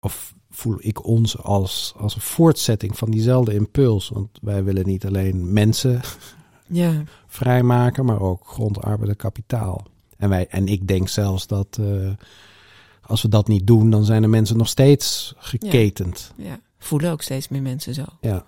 of 0.00 0.34
voel 0.60 0.76
ik 0.78 1.04
ons 1.06 1.38
als, 1.38 1.94
als 1.96 2.14
een 2.14 2.20
voortzetting 2.20 2.98
van 2.98 3.10
diezelfde 3.10 3.54
impuls. 3.54 4.08
Want 4.08 4.28
wij 4.42 4.64
willen 4.64 4.86
niet 4.86 5.06
alleen 5.06 5.52
mensen 5.52 6.00
ja, 6.66 7.02
vrijmaken, 7.26 8.04
maar 8.04 8.20
ook 8.20 8.46
grond, 8.46 8.82
arbeid 8.82 9.10
en 9.10 9.16
kapitaal. 9.16 9.86
En, 10.16 10.28
wij, 10.28 10.46
en 10.48 10.66
ik 10.66 10.88
denk 10.88 11.08
zelfs 11.08 11.46
dat 11.46 11.78
eh, 11.80 12.10
als 13.02 13.22
we 13.22 13.28
dat 13.28 13.48
niet 13.48 13.66
doen, 13.66 13.90
dan 13.90 14.04
zijn 14.04 14.22
de 14.22 14.28
mensen 14.28 14.56
nog 14.56 14.68
steeds 14.68 15.34
geketend. 15.36 16.32
ja, 16.36 16.60
voelen 16.78 17.10
ook 17.10 17.22
steeds 17.22 17.48
meer 17.48 17.62
mensen 17.62 17.94
zo. 17.94 18.04
Ja. 18.20 18.44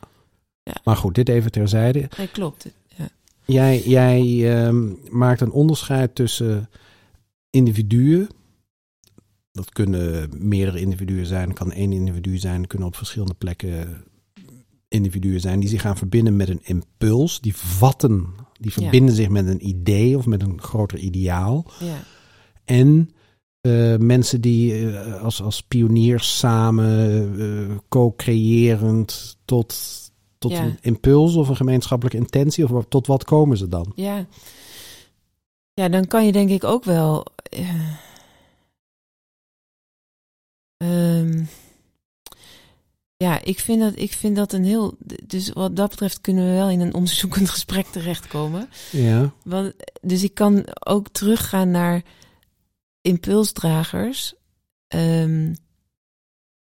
Ja. 0.62 0.74
Maar 0.84 0.96
goed, 0.96 1.14
dit 1.14 1.28
even 1.28 1.50
terzijde. 1.50 2.08
Nee, 2.16 2.28
klopt. 2.28 2.66
Ja, 2.86 3.08
Jij, 3.44 3.82
jij 3.82 4.20
ehm, 4.54 4.92
maakt 5.10 5.40
een 5.40 5.52
onderscheid 5.52 6.14
tussen 6.14 6.68
individuen. 7.50 8.28
Dat 9.52 9.70
kunnen 9.72 10.30
meerdere 10.38 10.80
individuen 10.80 11.26
zijn, 11.26 11.48
het 11.48 11.58
kan 11.58 11.72
één 11.72 11.92
individu 11.92 12.36
zijn, 12.38 12.60
het 12.60 12.66
kunnen 12.66 12.88
op 12.88 12.96
verschillende 12.96 13.34
plekken 13.34 14.04
individuen 14.88 15.40
zijn 15.40 15.60
die 15.60 15.68
zich 15.68 15.80
gaan 15.80 15.96
verbinden 15.96 16.36
met 16.36 16.48
een 16.48 16.60
impuls. 16.62 17.40
Die 17.40 17.56
vatten, 17.56 18.26
die 18.60 18.70
Ja. 18.74 18.80
verbinden 18.80 19.14
zich 19.14 19.28
met 19.28 19.46
een 19.46 19.68
idee 19.68 20.18
of 20.18 20.26
met 20.26 20.42
een 20.42 20.60
groter 20.60 20.98
ideaal. 20.98 21.66
ja, 21.80 22.02
En 22.64 23.10
eh, 23.60 23.96
mensen 23.96 24.40
die 24.40 24.90
eh, 24.90 25.22
als, 25.22 25.42
als 25.42 25.62
pioniers 25.62 26.38
samen, 26.38 27.30
eh, 27.40 27.76
co-creërend 27.88 29.38
tot, 29.44 29.74
tot 30.38 30.50
Ja. 30.50 30.64
een 30.64 30.78
impuls 30.80 31.34
of 31.34 31.48
een 31.48 31.56
gemeenschappelijke 31.56 32.18
intentie, 32.18 32.74
of 32.74 32.84
tot 32.88 33.06
wat 33.06 33.24
komen 33.24 33.56
ze 33.56 33.68
dan? 33.68 33.92
ja. 33.96 34.26
Ja, 35.74 35.88
dan 35.88 36.06
kan 36.06 36.26
je 36.26 36.32
denk 36.32 36.50
ik 36.50 36.64
ook 36.64 36.84
wel. 36.84 37.26
Eh, 40.82 41.18
ehm, 41.18 41.44
ja, 43.16 43.42
ik 43.44 43.60
vind, 43.60 43.80
dat, 43.80 43.98
ik 43.98 44.12
vind 44.12 44.36
dat 44.36 44.52
een 44.52 44.64
heel. 44.64 44.96
Dus 45.24 45.48
wat 45.48 45.76
dat 45.76 45.90
betreft 45.90 46.20
kunnen 46.20 46.44
we 46.44 46.52
wel 46.52 46.70
in 46.70 46.80
een 46.80 46.94
onderzoekend 46.94 47.50
gesprek 47.56 47.86
terechtkomen. 47.86 48.68
Ja. 48.90 49.32
Want, 49.44 49.72
dus 50.00 50.22
ik 50.22 50.34
kan 50.34 50.64
ook 50.86 51.08
teruggaan 51.08 51.70
naar 51.70 52.02
impulsdragers. 53.00 54.34
ehm, 54.88 55.54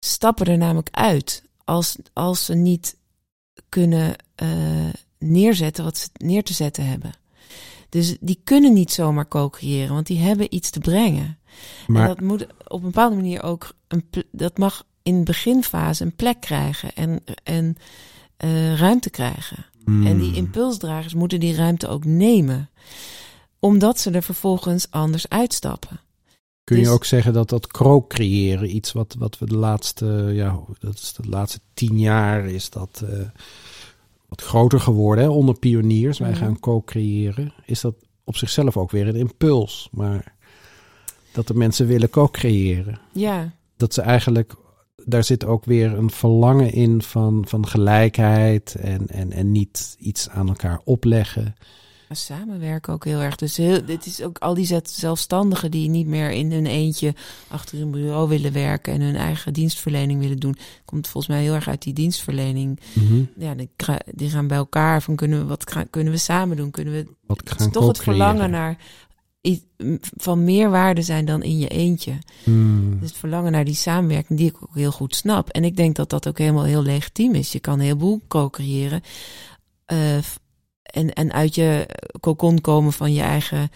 stappen 0.01 0.47
er 0.47 0.59
namelijk 0.59 0.89
uit 0.91 1.43
als, 1.65 1.97
als 2.13 2.45
ze 2.45 2.55
niet 2.55 2.97
kunnen 3.69 4.17
eh, 4.35 4.93
neerzetten 5.19 5.85
wat 5.85 5.99
ze 5.99 6.09
neer 6.13 6.43
te 6.43 6.53
zetten 6.53 6.87
hebben. 6.87 7.13
Dus 7.89 8.17
die 8.21 8.41
kunnen 8.45 8.73
niet 8.73 8.93
zomaar 8.93 9.29
co-creëren, 9.29 9.95
want 9.95 10.07
die 10.07 10.19
hebben 10.19 10.55
iets 10.55 10.71
te 10.71 10.81
brengen. 10.81 11.38
Maar 11.87 12.03
En 12.03 12.09
dat 12.09 12.21
moet 12.21 12.47
op 12.67 12.79
een 12.81 12.91
bepaalde 12.91 13.17
manier 13.17 13.43
ook 13.43 13.73
een 13.89 14.05
dat 14.31 14.59
mag 14.59 14.85
in 15.03 15.19
de 15.19 15.25
beginfase 15.25 16.05
een 16.05 16.17
plek 16.17 16.41
krijgen 16.41 16.95
en, 16.95 17.21
en 17.43 17.77
eh, 18.37 18.79
ruimte 18.79 19.11
krijgen. 19.11 19.67
En 19.85 20.19
die 20.19 20.29
Hmm. 20.29 20.35
impulsdragers 20.35 21.15
moeten 21.15 21.41
die 21.41 21.55
ruimte 21.55 21.89
ook 21.89 22.05
nemen, 22.05 22.71
omdat 23.59 24.01
ze 24.01 24.11
er 24.11 24.23
vervolgens 24.23 24.87
anders 24.91 25.29
uitstappen. 25.29 26.01
kun 26.65 26.77
je 26.77 26.83
dus- 26.83 26.93
ook 26.93 27.05
zeggen 27.05 27.33
dat 27.33 27.49
dat 27.49 27.67
co-creëren, 27.67 28.75
iets 28.75 28.93
wat, 28.93 29.15
wat 29.19 29.39
we 29.39 29.47
de 29.47 29.57
laatste, 29.57 30.31
ja, 30.33 30.61
dat 30.79 30.95
is 30.95 31.13
de 31.13 31.29
laatste 31.29 31.61
tien 31.75 31.99
jaar 31.99 32.47
is 32.47 32.71
dat 32.71 33.03
eh, 33.05 33.19
wat 34.29 34.43
groter 34.43 34.81
geworden 34.81 35.25
hè, 35.25 35.31
onder 35.31 35.59
pioniers. 35.59 36.19
Wij 36.19 36.35
gaan 36.35 36.61
co-creëren. 36.61 37.53
Is 37.67 37.81
dat 37.81 37.95
op 38.25 38.37
zichzelf 38.37 38.77
ook 38.77 38.91
weer 38.91 39.09
een 39.09 39.17
impuls, 39.17 39.89
maar 39.93 40.35
dat 41.33 41.47
de 41.47 41.55
mensen 41.55 41.87
willen 41.87 42.11
co-creëren. 42.11 43.01
Ja, 43.13 43.53
Dat 43.77 43.95
ze 43.95 44.03
eigenlijk, 44.03 44.55
daar 45.05 45.25
zit 45.25 45.45
ook 45.45 45.65
weer 45.65 45.93
een 45.99 46.11
verlangen 46.11 46.73
in 46.73 47.03
van, 47.03 47.45
van 47.49 47.67
gelijkheid 47.67 48.75
en, 48.75 49.07
en, 49.09 49.33
en 49.33 49.53
niet 49.53 49.97
iets 49.99 50.29
aan 50.29 50.49
elkaar 50.49 50.81
opleggen. 50.85 51.57
samenwerken 52.11 52.93
ook 52.93 53.05
heel 53.05 53.21
erg. 53.21 53.37
Dus 53.37 53.57
heel, 53.57 53.85
dit 53.85 54.07
is 54.07 54.23
ook 54.23 54.39
al 54.39 54.55
die 54.55 54.81
zelfstandigen 54.83 55.71
die 55.71 55.89
niet 55.89 56.07
meer 56.07 56.31
in 56.31 56.53
hun 56.53 56.67
eentje 56.67 57.15
achter 57.49 57.81
een 57.81 57.91
bureau 57.91 58.29
willen 58.29 58.53
werken 58.53 58.93
en 58.93 59.01
hun 59.01 59.17
eigen 59.17 59.53
dienstverlening 59.53 60.21
willen 60.21 60.39
doen. 60.41 60.57
Komt 60.85 61.09
volgens 61.09 61.33
mij 61.33 61.43
heel 61.43 61.55
erg 61.55 61.69
uit 61.69 61.83
die 61.83 61.93
dienstverlening. 61.93 62.81
Mhm. 62.93 63.23
Ja, 63.37 63.55
die, 64.15 64.31
gaan 64.31 64.47
bij 64.47 64.57
elkaar 64.57 65.03
van 65.03 65.17
kunnen 65.17 65.39
we, 65.39 65.45
wat 65.45 65.75
kunnen 65.91 66.13
we 66.13 66.19
samen 66.19 66.57
doen? 66.57 66.71
Kunnen 66.71 66.95
we 66.95 67.07
Wat 67.27 67.39
het 67.45 67.61
is 67.61 67.69
toch 67.71 67.87
het 67.89 68.03
verlangen 68.03 68.51
naar 68.51 68.79
van 70.17 70.45
meer 70.45 70.71
waarde 70.71 71.03
zijn 71.03 71.25
dan 71.25 71.43
in 71.43 71.59
je 71.59 71.69
eentje. 71.69 72.19
Hmm. 72.45 72.99
Dus 73.01 73.09
het 73.09 73.19
verlangen 73.19 73.53
naar 73.53 73.65
die 73.65 73.75
samenwerking, 73.75 74.39
die 74.39 74.49
ik 74.49 74.63
ook 74.63 74.75
heel 74.75 74.93
goed 74.93 75.15
snap. 75.15 75.49
En 75.49 75.65
ik 75.65 75.77
denk 75.77 75.97
dat 75.97 76.11
dat 76.11 76.29
ook 76.29 76.39
helemaal 76.39 76.65
heel 76.65 76.83
legitiem 76.83 77.35
is. 77.35 77.53
Je 77.53 77.61
kan 77.61 77.75
een 77.75 77.81
heleboel 77.81 78.21
co-creëren. 78.29 79.03
eh, 79.85 80.17
en, 80.83 81.13
en 81.13 81.33
uit 81.33 81.55
je 81.55 81.89
cocon 82.21 82.61
komen 82.61 82.93
van 82.93 83.13
je 83.13 83.23
eigen 83.23 83.71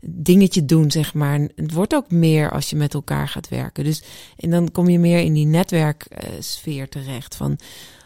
dingetje 0.00 0.64
doen, 0.64 0.90
zeg 0.90 1.14
maar. 1.14 1.40
Het 1.56 1.72
wordt 1.72 1.94
ook 1.94 2.10
meer 2.10 2.50
als 2.50 2.70
je 2.70 2.76
met 2.76 2.94
elkaar 2.94 3.28
gaat 3.28 3.48
werken. 3.48 3.84
Dus, 3.84 4.02
en 4.36 4.50
dan 4.50 4.70
kom 4.70 4.88
je 4.88 4.98
meer 4.98 5.20
in 5.20 5.32
die 5.32 5.46
netwerksfeer 5.46 6.88
terecht. 6.88 7.34
Van, 7.34 7.58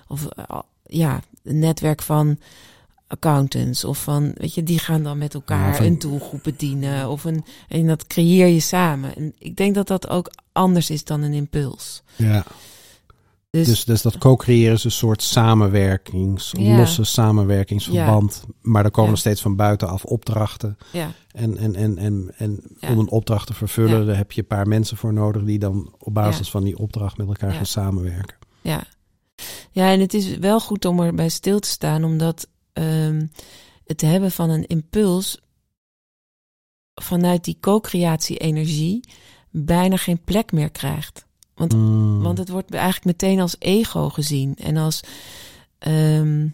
of 0.08 0.26
eh, 0.26 0.58
ja, 0.82 1.20
een 1.42 1.58
netwerk 1.58 2.02
van 2.02 2.38
accountants 3.08 3.84
of 3.84 4.02
van, 4.02 4.32
weet 4.34 4.54
je, 4.54 4.62
die 4.62 4.78
gaan 4.78 5.02
dan 5.02 5.18
met 5.18 5.34
elkaar 5.34 5.68
Ja, 5.68 5.74
van- 5.74 5.86
een 5.86 5.98
doelgroep 5.98 6.42
bedienen 6.42 7.08
of 7.08 7.24
een, 7.24 7.44
en 7.68 7.86
dat 7.86 8.06
creëer 8.06 8.46
je 8.46 8.60
samen. 8.60 9.16
En 9.16 9.34
ik 9.38 9.56
denk 9.56 9.74
dat 9.74 9.86
dat 9.88 10.08
ook 10.08 10.30
anders 10.52 10.90
is 10.90 11.04
dan 11.04 11.22
een 11.22 11.32
impuls. 11.32 12.02
Ja. 12.16 12.44
Dus, 13.50 13.66
Dus, 13.66 13.84
dus 13.84 14.02
dat 14.02 14.18
co-creëren 14.18 14.74
is 14.74 14.84
een 14.84 14.90
soort 14.90 15.22
samenwerkings, 15.22 16.52
Ja. 16.58 16.76
losse 16.76 17.04
samenwerkingsverband. 17.04 18.44
Maar 18.62 18.84
er 18.84 18.90
komen 18.90 19.18
steeds 19.18 19.40
van 19.42 19.56
buitenaf 19.56 20.04
opdrachten. 20.04 20.76
ja, 20.92 21.10
En, 21.32 21.56
en, 21.56 21.74
en, 21.76 21.98
en, 21.98 22.30
en 22.38 22.60
om 22.88 22.98
een 22.98 23.10
opdracht 23.10 23.46
te 23.46 23.54
vervullen, 23.54 24.06
daar 24.06 24.16
heb 24.16 24.32
je 24.32 24.40
een 24.40 24.46
paar 24.46 24.66
mensen 24.68 24.96
voor 24.96 25.12
nodig 25.12 25.44
die 25.44 25.58
dan 25.58 25.94
op 25.98 26.14
basis 26.14 26.50
van 26.50 26.64
die 26.64 26.78
opdracht 26.78 27.16
met 27.16 27.26
elkaar 27.26 27.52
gaan 27.52 27.66
samenwerken. 27.66 28.36
ja. 28.60 28.84
Ja, 29.70 29.90
en 29.92 30.00
het 30.00 30.14
is 30.14 30.36
wel 30.38 30.60
goed 30.60 30.84
om 30.84 31.00
erbij 31.00 31.28
stil 31.28 31.58
te 31.58 31.68
staan, 31.68 32.04
omdat 32.04 32.48
ehm, 32.78 33.26
het 33.84 34.00
hebben 34.00 34.30
van 34.30 34.50
een 34.50 34.66
impuls 34.66 35.40
vanuit 36.94 37.44
die 37.44 37.56
co-creatie-energie 37.60 39.00
bijna 39.50 39.96
geen 39.96 40.24
plek 40.24 40.52
meer 40.52 40.70
krijgt. 40.70 41.26
Want 41.54 41.72
Hmm. 41.72 42.22
Want 42.22 42.38
het 42.38 42.48
wordt 42.48 42.74
eigenlijk 42.74 43.04
meteen 43.04 43.40
als 43.40 43.56
ego 43.58 44.08
gezien. 44.08 44.56
En 44.56 44.76
als, 44.76 45.00
ehm, 45.78 46.48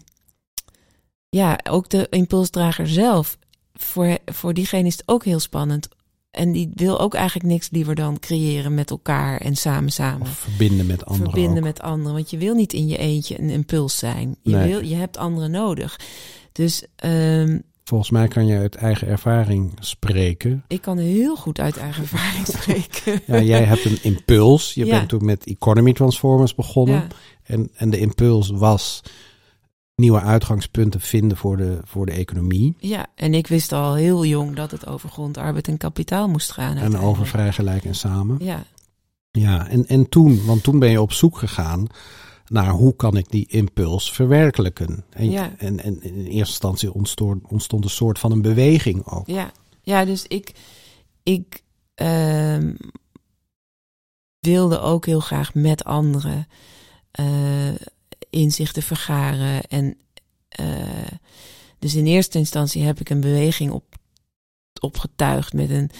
ja, 1.29 1.59
ook 1.69 1.89
de 1.89 2.07
impulsdrager 2.09 2.87
zelf. 2.87 3.37
Voor, 3.73 4.17
voor 4.25 4.53
diegene 4.53 4.87
is 4.87 4.97
het 4.97 5.07
ook 5.07 5.25
heel 5.25 5.39
spannend. 5.39 5.87
En 6.35 6.51
die 6.51 6.71
wil 6.75 6.99
ook 6.99 7.13
eigenlijk 7.13 7.45
niks 7.49 7.69
liever 7.71 7.95
dan 7.95 8.19
creëren 8.19 8.73
met 8.73 8.89
elkaar 8.89 9.41
en 9.41 9.55
samen 9.55 9.91
samen. 9.91 10.21
Of 10.21 10.29
verbinden 10.29 10.85
met 10.85 11.05
anderen 11.05 11.31
Verbinden 11.31 11.57
ook. 11.57 11.63
met 11.69 11.81
anderen. 11.81 12.13
Want 12.13 12.29
je 12.29 12.37
wil 12.37 12.53
niet 12.55 12.73
in 12.73 12.87
je 12.87 12.97
eentje 12.97 13.39
een 13.41 13.49
impuls 13.49 13.97
zijn. 13.97 14.35
Je, 14.41 14.55
Nee. 14.55 14.67
wil, 14.71 14.81
je 14.83 14.95
hebt 14.95 15.17
anderen 15.17 15.51
nodig. 15.51 15.99
Dus 16.51 16.85
ehm, 16.95 17.59
Volgens 17.83 18.09
mij 18.09 18.27
kan 18.27 18.45
je 18.45 18.57
uit 18.57 18.75
eigen 18.75 19.07
ervaring 19.07 19.71
spreken. 19.79 20.63
ik 20.67 20.81
kan 20.81 20.97
heel 20.97 21.35
goed 21.35 21.59
uit 21.59 21.77
eigen 21.77 22.01
ervaring 22.03 22.45
spreken. 22.57 23.21
Ja, 23.27 23.41
jij 23.41 23.63
hebt 23.63 23.85
een 23.85 23.99
impuls. 24.01 24.73
Je 24.73 24.85
Ja. 24.85 24.97
bent 24.97 25.09
toen 25.09 25.25
met 25.25 25.45
Economy 25.45 25.93
Transformers 25.93 26.55
begonnen. 26.55 26.95
Ja, 26.95 27.07
En, 27.43 27.69
en 27.75 27.89
de 27.89 27.97
impuls 27.99 28.49
was 28.49 29.01
nieuwe 29.95 30.21
uitgangspunten 30.21 31.01
vinden 31.01 31.37
voor 31.37 31.57
de, 31.57 31.79
voor 31.83 32.05
de 32.05 32.11
economie. 32.11 32.75
ja, 32.79 33.05
en 33.15 33.33
ik 33.33 33.47
wist 33.47 33.71
al 33.71 33.93
heel 33.93 34.25
jong 34.25 34.55
dat 34.55 34.71
het 34.71 34.87
over 34.87 35.09
grond, 35.09 35.37
arbeid 35.37 35.67
en 35.67 35.77
kapitaal 35.77 36.27
moest 36.29 36.51
gaan. 36.51 36.77
En 36.77 36.97
over 36.97 37.27
vrij 37.27 37.51
gelijk 37.51 37.85
en 37.85 37.95
samen. 37.95 38.37
Ja, 38.39 38.63
Ja, 39.31 39.67
en, 39.67 39.87
en 39.87 40.09
toen, 40.09 40.45
want 40.45 40.63
toen 40.63 40.79
ben 40.79 40.89
je 40.89 41.01
op 41.01 41.11
zoek 41.11 41.37
gegaan 41.37 41.87
naar 42.47 42.69
hoe 42.69 42.95
kan 42.95 43.17
ik 43.17 43.29
die 43.31 43.47
impuls 43.47 44.11
verwerkelijken. 44.11 45.03
En, 45.09 45.29
Ja. 45.31 45.51
en, 45.57 45.83
en 45.83 46.03
in 46.03 46.15
eerste 46.15 46.31
instantie 46.35 46.93
ontstond, 46.93 47.43
ontstond 47.47 47.83
een 47.83 47.89
soort 47.89 48.19
van 48.19 48.31
een 48.31 48.41
beweging 48.41 49.05
ook. 49.07 49.27
Ja, 49.27 49.51
ja 49.81 50.05
dus 50.05 50.25
ik, 50.27 50.51
ik 51.23 51.63
ehm, 51.95 52.73
wilde 54.39 54.79
ook 54.79 55.05
heel 55.05 55.19
graag 55.19 55.53
met 55.53 55.83
anderen 55.83 56.47
eh, 57.11 57.25
inzichten 58.35 58.83
vergaren. 58.83 59.63
En 59.63 59.97
eh, 60.49 60.65
dus 61.79 61.95
in 61.95 62.05
eerste 62.05 62.37
instantie 62.37 62.83
heb 62.83 62.99
ik 62.99 63.09
een 63.09 63.19
beweging 63.19 63.71
op, 63.71 63.95
opgetuigd 64.81 65.53
met 65.53 65.69
een 65.69 65.91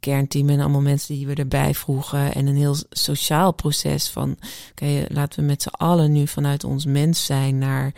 kernteam 0.00 0.48
en 0.48 0.60
allemaal 0.60 0.80
mensen 0.80 1.14
die 1.14 1.26
we 1.26 1.34
erbij 1.34 1.74
vroegen. 1.74 2.34
En 2.34 2.46
een 2.46 2.56
heel 2.56 2.76
sociaal 2.90 3.52
proces 3.52 4.08
van, 4.08 4.36
oké, 4.70 5.04
laten 5.08 5.40
we 5.40 5.46
met 5.46 5.62
z'n 5.62 5.68
allen 5.68 6.12
nu 6.12 6.26
vanuit 6.26 6.64
ons 6.64 6.84
mens 6.84 7.24
zijn 7.24 7.58
naar 7.58 7.92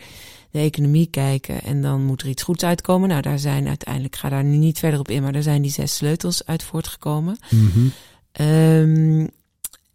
de 0.51 0.59
economie 0.59 1.07
kijken. 1.07 1.61
En 1.61 1.81
dan 1.81 2.05
moet 2.05 2.21
er 2.21 2.27
iets 2.27 2.43
goeds 2.43 2.63
uitkomen. 2.63 3.09
Nou, 3.09 3.21
daar 3.21 3.39
zijn 3.39 3.67
uiteindelijk, 3.67 4.15
ga 4.15 4.29
daar 4.29 4.43
nu 4.43 4.57
niet 4.57 4.79
verder 4.79 4.99
op 4.99 5.09
in, 5.09 5.23
maar 5.23 5.33
daar 5.33 5.41
zijn 5.41 5.61
die 5.61 5.71
zes 5.71 5.95
sleutels 5.95 6.45
uit 6.45 6.63
voortgekomen. 6.63 7.37
Mhm. 7.49 7.87
Ehm, 8.31 9.27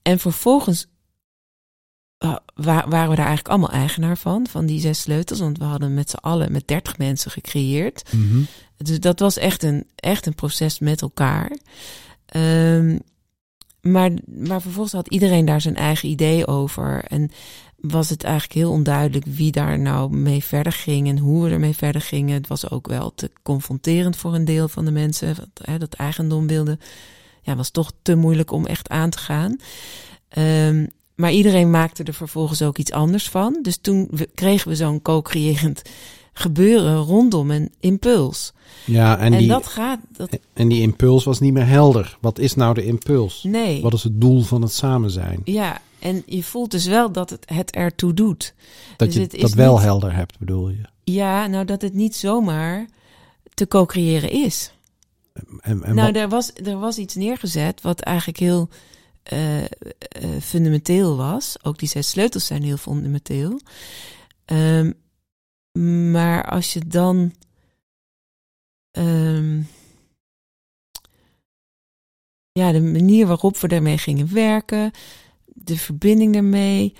en 0.02 0.18
vervolgens 0.18 0.86
waren 2.54 3.10
we 3.10 3.16
daar 3.16 3.26
eigenlijk 3.26 3.48
allemaal 3.48 3.70
eigenaar 3.70 4.16
van, 4.16 4.46
van 4.46 4.66
die 4.66 4.80
zes 4.80 5.00
sleutels. 5.00 5.40
Want 5.40 5.58
we 5.58 5.64
hadden 5.64 5.94
met 5.94 6.10
z'n 6.10 6.16
allen, 6.16 6.52
met 6.52 6.68
dertig 6.68 6.98
mensen 6.98 7.30
gecreëerd. 7.30 8.12
Mhm. 8.12 8.42
Dus 8.76 9.00
dat 9.00 9.18
was 9.18 9.36
echt 9.36 9.62
een, 9.62 9.86
echt 9.94 10.26
een 10.26 10.34
proces 10.34 10.78
met 10.78 11.02
elkaar. 11.02 11.56
Ehm, 12.26 12.98
maar, 13.80 14.10
maar 14.26 14.60
vervolgens 14.60 14.92
had 14.92 15.08
iedereen 15.08 15.44
daar 15.44 15.60
zijn 15.60 15.76
eigen 15.76 16.08
idee 16.08 16.46
over. 16.46 17.04
En 17.04 17.30
was 17.76 18.10
het 18.10 18.24
eigenlijk 18.24 18.54
heel 18.54 18.70
onduidelijk 18.70 19.26
wie 19.26 19.52
daar 19.52 19.78
nou 19.78 20.16
mee 20.16 20.44
verder 20.44 20.72
ging 20.72 21.08
en 21.08 21.18
hoe 21.18 21.44
we 21.44 21.50
ermee 21.50 21.74
verder 21.74 22.00
gingen. 22.00 22.34
Het 22.34 22.46
was 22.46 22.70
ook 22.70 22.86
wel 22.86 23.14
te 23.14 23.30
confronterend 23.42 24.16
voor 24.16 24.34
een 24.34 24.44
deel 24.44 24.68
van 24.68 24.84
de 24.84 24.90
mensen. 24.90 25.34
Want, 25.36 25.50
hè, 25.62 25.78
dat 25.78 25.94
eigendom 25.94 26.46
wilde, 26.46 26.78
ja, 27.42 27.56
was 27.56 27.70
toch 27.70 27.92
te 28.02 28.14
moeilijk 28.14 28.50
om 28.50 28.66
echt 28.66 28.88
aan 28.88 29.10
te 29.10 29.18
gaan. 29.18 29.56
Ehm, 30.28 30.86
maar 31.22 31.32
iedereen 31.32 31.70
maakte 31.70 32.02
er 32.02 32.14
vervolgens 32.14 32.62
ook 32.62 32.78
iets 32.78 32.92
anders 32.92 33.28
van. 33.28 33.58
Dus 33.62 33.76
toen 33.80 34.10
kregen 34.34 34.68
we 34.68 34.76
zo'n 34.76 35.02
co-creërend 35.02 35.82
gebeuren 36.32 36.96
rondom 36.96 37.50
een 37.50 37.70
impuls. 37.80 38.52
Ja, 38.84 39.18
en, 39.18 39.32
En, 39.32 39.38
die, 39.38 39.48
dat 39.48 39.66
gaat, 39.66 39.98
dat, 40.16 40.38
en 40.52 40.68
die 40.68 40.80
impuls 40.80 41.24
was 41.24 41.40
niet 41.40 41.52
meer 41.52 41.66
helder. 41.66 42.16
Wat 42.20 42.38
is 42.38 42.54
nou 42.54 42.74
de 42.74 42.84
impuls? 42.84 43.42
nee. 43.42 43.82
Wat 43.82 43.92
is 43.92 44.02
het 44.02 44.20
doel 44.20 44.42
van 44.42 44.62
het 44.62 44.72
samen 44.72 45.10
zijn? 45.10 45.40
Ja, 45.44 45.80
en 45.98 46.22
je 46.26 46.42
voelt 46.42 46.70
dus 46.70 46.86
wel 46.86 47.12
dat 47.12 47.30
het, 47.30 47.44
het 47.46 47.70
ertoe 47.70 48.14
doet. 48.14 48.54
Dat 48.96 49.08
Dus 49.08 49.16
je 49.16 49.22
het 49.22 49.40
dat 49.40 49.52
wel 49.52 49.74
niet- 49.74 49.82
helder 49.82 50.14
hebt, 50.14 50.38
bedoel 50.38 50.68
je? 50.68 50.80
Ja, 51.04 51.46
nou 51.46 51.64
dat 51.64 51.82
het 51.82 51.94
niet 51.94 52.16
zomaar 52.16 52.86
te 53.54 53.68
co-creëren 53.68 54.30
is. 54.30 54.72
En, 55.60 55.82
en 55.82 55.94
nou, 55.94 56.06
wat- 56.12 56.16
er 56.22 56.28
was, 56.28 56.52
er 56.64 56.78
was 56.78 56.96
iets 56.98 57.14
neergezet 57.14 57.80
wat 57.80 58.00
eigenlijk 58.00 58.38
heel 58.38 58.68
eh, 59.22 59.64
eh, 59.64 59.68
fundamenteel 60.40 61.16
was. 61.16 61.56
Ook 61.64 61.78
die 61.78 61.88
zes 61.88 62.08
sleutels 62.10 62.46
zijn 62.46 62.62
heel 62.62 62.76
fundamenteel. 62.76 63.60
Ehm, 64.44 64.92
maar 66.10 66.50
als 66.50 66.72
je 66.72 66.86
dan. 66.86 67.32
ehm, 68.90 69.62
ja, 72.52 72.72
de 72.72 72.80
manier 72.80 73.26
waarop 73.26 73.58
we 73.58 73.68
daarmee 73.68 73.98
gingen 73.98 74.34
werken, 74.34 74.90
de 75.44 75.76
verbinding 75.76 76.32
daarmee. 76.32 76.94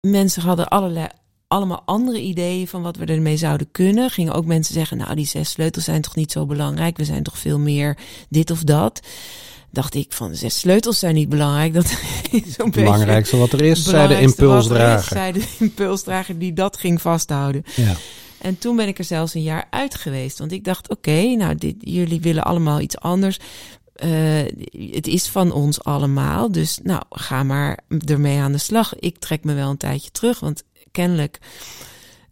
Mensen 0.00 0.42
hadden 0.42 0.68
allerlei, 0.68 1.08
allemaal 1.48 1.82
andere 1.84 2.20
ideeën 2.20 2.68
van 2.68 2.82
wat 2.82 2.96
we 2.96 3.04
ermee 3.04 3.36
zouden 3.36 3.70
kunnen. 3.70 4.10
Gingen 4.10 4.32
ook 4.32 4.44
mensen 4.44 4.74
zeggen, 4.74 4.96
nou 4.96 5.14
die 5.14 5.26
zes 5.26 5.50
sleutels 5.50 5.84
zijn 5.84 6.02
toch 6.02 6.14
niet 6.16 6.32
zo 6.32 6.46
belangrijk. 6.46 6.96
We 6.96 7.04
zijn 7.04 7.22
toch 7.22 7.38
veel 7.38 7.58
meer 7.58 7.98
dit 8.28 8.50
of 8.50 8.62
dat. 8.64 9.06
Dacht 9.70 9.94
ik 9.94 10.12
van, 10.12 10.34
zes 10.34 10.58
sleutels 10.58 10.98
zijn 10.98 11.14
niet 11.14 11.28
belangrijk. 11.28 11.74
Dat 11.74 11.84
is 12.30 12.56
het 12.56 12.70
belangrijkste 12.70 13.36
wat 13.36 13.52
er 13.52 13.62
is, 13.62 13.84
zei 13.84 14.08
de 14.08 14.14
er 14.14 14.20
is, 14.20 14.26
impulsdrager. 14.26 15.16
Zei 15.16 15.32
de 15.32 15.44
impulsdrager 15.64 16.38
die 16.38 16.52
dat 16.52 16.76
ging 16.76 17.00
vasthouden. 17.00 17.64
Ja. 17.74 17.94
En 18.38 18.58
toen 18.58 18.76
ben 18.76 18.88
ik 18.88 18.98
er 18.98 19.04
zelfs 19.04 19.34
een 19.34 19.42
jaar 19.42 19.66
uit 19.70 19.94
geweest. 19.94 20.38
Want 20.38 20.52
ik 20.52 20.64
dacht, 20.64 20.88
oké, 20.88 21.34
nou, 21.34 21.54
dit, 21.54 21.74
jullie 21.78 22.20
willen 22.20 22.44
allemaal 22.44 22.80
iets 22.80 22.98
anders. 22.98 23.38
Eh, 23.94 24.44
het 24.90 25.06
is 25.06 25.28
van 25.28 25.52
ons 25.52 25.84
allemaal. 25.84 26.52
Dus 26.52 26.78
nou, 26.82 27.02
ga 27.10 27.42
maar 27.42 27.78
ermee 28.04 28.38
aan 28.38 28.52
de 28.52 28.58
slag. 28.58 28.94
Ik 28.98 29.18
trek 29.18 29.44
me 29.44 29.54
wel 29.54 29.70
een 29.70 29.76
tijdje 29.76 30.10
terug. 30.10 30.40
Want 30.40 30.64
kennelijk, 30.92 31.38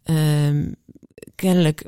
ehm, 0.03 0.73
kennelijk 1.35 1.85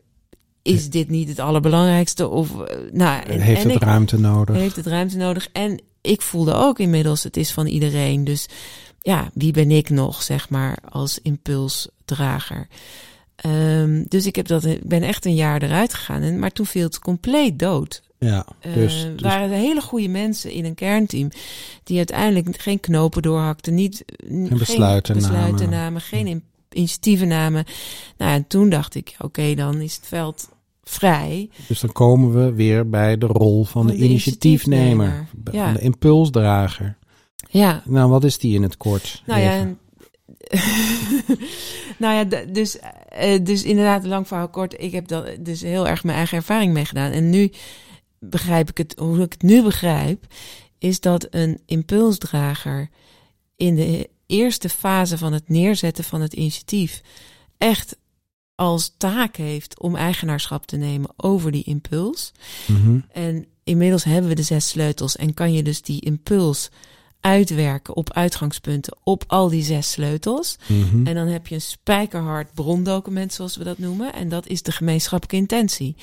is 0.62 0.90
dit 0.90 1.08
niet 1.08 1.28
het 1.28 1.38
allerbelangrijkste. 1.38 2.28
Of, 2.28 2.60
eh, 2.60 2.76
nou, 2.92 3.22
en, 3.22 3.40
Heeft 3.40 3.62
en 3.62 3.66
het 3.70 3.76
ik, 3.76 3.82
ruimte 3.82 4.18
nodig? 4.18 4.56
heeft 4.56 4.76
het 4.76 4.86
ruimte 4.86 5.16
nodig. 5.16 5.48
En 5.52 5.80
ik 6.00 6.22
voelde 6.22 6.52
ook 6.54 6.78
inmiddels, 6.78 7.22
het 7.22 7.36
is 7.36 7.50
van 7.52 7.66
iedereen. 7.66 8.24
Dus 8.24 8.46
ja, 9.00 9.30
wie 9.34 9.52
ben 9.52 9.70
ik 9.70 9.90
nog, 9.90 10.22
zeg 10.22 10.48
maar, 10.48 10.78
als 10.90 11.18
impulsdrager? 11.22 12.66
Ehm, 13.36 14.04
dus 14.08 14.26
ik 14.26 14.36
heb 14.36 14.46
dat, 14.46 14.64
ik 14.64 14.84
ben 14.88 15.02
echt 15.02 15.24
een 15.24 15.34
jaar 15.34 15.62
eruit 15.62 15.94
gegaan. 15.94 16.22
En, 16.22 16.38
maar 16.38 16.52
toen 16.52 16.66
viel 16.66 16.82
het 16.84 16.98
compleet 16.98 17.58
dood. 17.58 18.02
Ja, 18.18 18.46
Eh, 18.60 18.74
dus, 18.74 19.02
Er 19.04 19.12
dus 19.12 19.20
waren 19.22 19.50
hele 19.50 19.80
goede 19.80 20.08
mensen 20.08 20.50
in 20.50 20.64
een 20.64 20.74
kernteam 20.74 21.28
die 21.84 21.96
uiteindelijk 21.96 22.60
geen 22.60 22.80
knopen 22.80 23.22
doorhakten, 23.22 23.74
niet 23.74 24.04
geen 24.28 24.48
besluiten 24.58 25.14
besluiten 25.14 25.70
namen. 25.70 25.78
namen, 25.78 26.00
geen 26.00 26.26
in- 26.26 26.44
initiatieven 26.72 27.28
namen. 27.28 27.64
Nou, 28.16 28.32
en 28.32 28.46
toen 28.46 28.68
dacht 28.68 28.94
ik, 28.94 29.16
oké, 29.18 29.54
dan 29.54 29.80
is 29.80 29.96
het 29.96 30.06
veld 30.06 30.48
vrij. 30.82 31.50
Dus 31.68 31.80
dan 31.80 31.92
komen 31.92 32.34
we 32.44 32.52
weer 32.52 32.88
bij 32.88 33.18
de 33.18 33.26
rol 33.26 33.64
van, 33.64 33.86
de, 33.86 33.92
Van 33.92 33.98
de 34.00 34.04
initiatiefnemer, 34.08 35.06
initiatiefnemer, 35.06 35.64
van 35.64 35.74
de 35.74 35.80
impulsdrager. 35.80 36.96
Ja, 37.50 37.82
Nou, 37.84 38.10
wat 38.10 38.24
is 38.24 38.38
die 38.38 38.54
in 38.54 38.62
het 38.62 38.76
kort? 38.76 39.22
Nou 39.26 39.40
ja, 39.40 39.52
en- 39.52 39.78
nou 41.98 42.14
ja, 42.14 42.44
dus, 42.44 42.78
eh, 43.08 43.44
dus 43.44 43.62
inderdaad, 43.64 44.04
lang 44.06 44.26
verhaal 44.28 44.48
kort. 44.48 44.74
Ik 44.82 44.92
heb 44.92 45.08
dat 45.08 45.36
dus 45.40 45.60
heel 45.60 45.88
erg 45.88 46.04
mijn 46.04 46.16
eigen 46.16 46.36
ervaring 46.36 46.72
meegedaan. 46.72 47.10
En 47.10 47.30
nu 47.30 47.50
begrijp 48.18 48.70
ik 48.70 48.78
het, 48.78 48.94
hoe 48.98 49.20
ik 49.22 49.32
het 49.32 49.42
nu 49.42 49.62
begrijp, 49.62 50.26
is 50.78 51.00
dat 51.00 51.26
een 51.30 51.60
impulsdrager 51.66 52.88
in 53.56 53.74
de 53.74 54.08
eerste 54.28 54.68
fase 54.68 55.18
van 55.18 55.32
het 55.32 55.48
neerzetten 55.48 56.04
van 56.04 56.20
het 56.20 56.32
initiatief 56.32 57.02
echt 57.58 57.96
als 58.54 58.94
taak 58.96 59.36
heeft 59.36 59.80
om 59.80 59.96
eigenaarschap 59.96 60.66
te 60.66 60.76
nemen 60.76 61.10
over 61.16 61.52
die 61.52 61.64
impuls. 61.64 62.32
Mhm. 62.66 62.98
En 63.12 63.46
inmiddels 63.64 64.04
hebben 64.04 64.28
we 64.28 64.36
de 64.36 64.42
zes 64.42 64.68
sleutels 64.68 65.16
en 65.16 65.34
kan 65.34 65.52
je 65.52 65.62
dus 65.62 65.82
die 65.82 66.00
impuls 66.00 66.70
uitwerken 67.20 67.96
op 67.96 68.12
uitgangspunten 68.12 68.96
op 69.02 69.24
al 69.26 69.48
die 69.48 69.62
zes 69.62 69.90
sleutels. 69.90 70.56
Mhm. 70.66 71.06
En 71.06 71.14
dan 71.14 71.26
heb 71.26 71.46
je 71.46 71.54
een 71.54 71.60
spijkerhard 71.60 72.54
brondocument, 72.54 73.32
zoals 73.32 73.56
we 73.56 73.64
dat 73.64 73.78
noemen. 73.78 74.12
En 74.12 74.28
dat 74.28 74.46
is 74.46 74.62
de 74.62 74.72
gemeenschappelijke 74.72 75.36
intentie. 75.36 75.96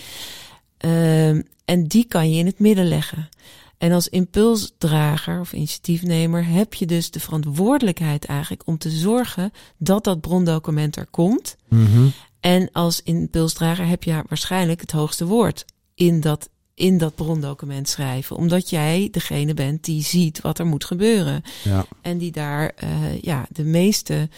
Ehm, 0.78 1.42
en 1.66 1.88
die 1.88 2.06
kan 2.06 2.32
je 2.32 2.38
in 2.38 2.46
het 2.46 2.60
midden 2.60 2.88
leggen. 2.88 3.30
En 3.78 3.92
als 3.92 4.08
impulsdrager 4.08 5.40
of 5.40 5.54
initiatiefnemer 5.54 6.46
heb 6.46 6.74
je 6.74 6.86
dus 6.86 7.12
de 7.12 7.20
verantwoordelijkheid 7.20 8.26
eigenlijk 8.26 8.62
om 8.66 8.78
te 8.78 8.90
zorgen 8.90 9.52
dat 9.78 10.04
dat 10.04 10.22
brondocument 10.22 10.96
er 10.96 11.08
komt. 11.12 11.56
Mhm. 11.68 12.08
En 12.40 12.70
als 12.72 13.02
impulsdrager 13.04 13.88
heb 13.88 14.04
je 14.04 14.24
waarschijnlijk 14.28 14.82
het 14.82 14.92
hoogste 14.92 15.26
woord 15.26 15.66
in 15.96 16.20
dat, 16.20 16.50
in 16.74 16.98
dat 16.98 17.16
brondocument 17.16 17.90
schrijven. 17.90 18.36
Omdat 18.36 18.70
jij 18.70 19.08
degene 19.12 19.54
bent 19.54 19.84
die 19.84 20.04
ziet 20.04 20.42
wat 20.42 20.60
er 20.60 20.66
moet 20.66 20.86
gebeuren. 20.86 21.42
Ja. 21.64 21.86
En 22.02 22.18
die 22.18 22.32
daar 22.32 22.72
eh, 22.76 23.22
ja, 23.22 23.46
de 23.52 23.64
meeste 23.64 24.30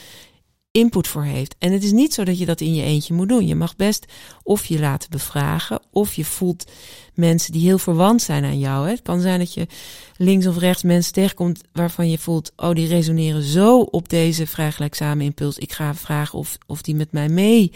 input 0.78 1.08
voor 1.08 1.24
heeft. 1.24 1.56
En 1.60 1.72
het 1.72 1.84
is 1.84 1.92
niet 1.92 2.14
zo 2.14 2.24
dat 2.24 2.40
je 2.40 2.46
dat 2.46 2.62
in 2.62 2.76
je 2.76 2.84
eentje 2.84 3.14
moet 3.14 3.30
doen. 3.30 3.48
Je 3.48 3.56
mag 3.56 3.76
best 3.76 4.06
of 4.44 4.66
je 4.66 4.80
laten 4.80 5.10
bevragen, 5.10 5.80
of 5.92 6.14
je 6.14 6.26
voelt 6.26 6.72
mensen 7.14 7.52
die 7.52 7.62
heel 7.62 7.78
verwant 7.78 8.22
zijn 8.22 8.44
aan 8.44 8.60
jou. 8.60 8.86
Hè. 8.86 8.92
Het 8.92 9.02
kan 9.02 9.22
zijn 9.22 9.40
dat 9.40 9.54
je 9.54 9.68
links 10.18 10.48
of 10.48 10.58
rechts 10.58 10.84
mensen 10.84 11.14
tegenkomt 11.14 11.62
waarvan 11.74 12.10
je 12.10 12.18
voelt, 12.18 12.52
oh, 12.56 12.72
die 12.74 12.88
resoneren 12.88 13.44
zo 13.44 13.80
op 13.80 14.10
deze 14.10 14.48
vrijgelijkzame 14.48 15.24
impuls. 15.24 15.58
Ik 15.58 15.72
ga 15.74 15.96
vragen 15.96 16.40
of, 16.40 16.58
of 16.68 16.82
die 16.82 16.96
met 16.96 17.12
mij 17.12 17.30
mee 17.30 17.72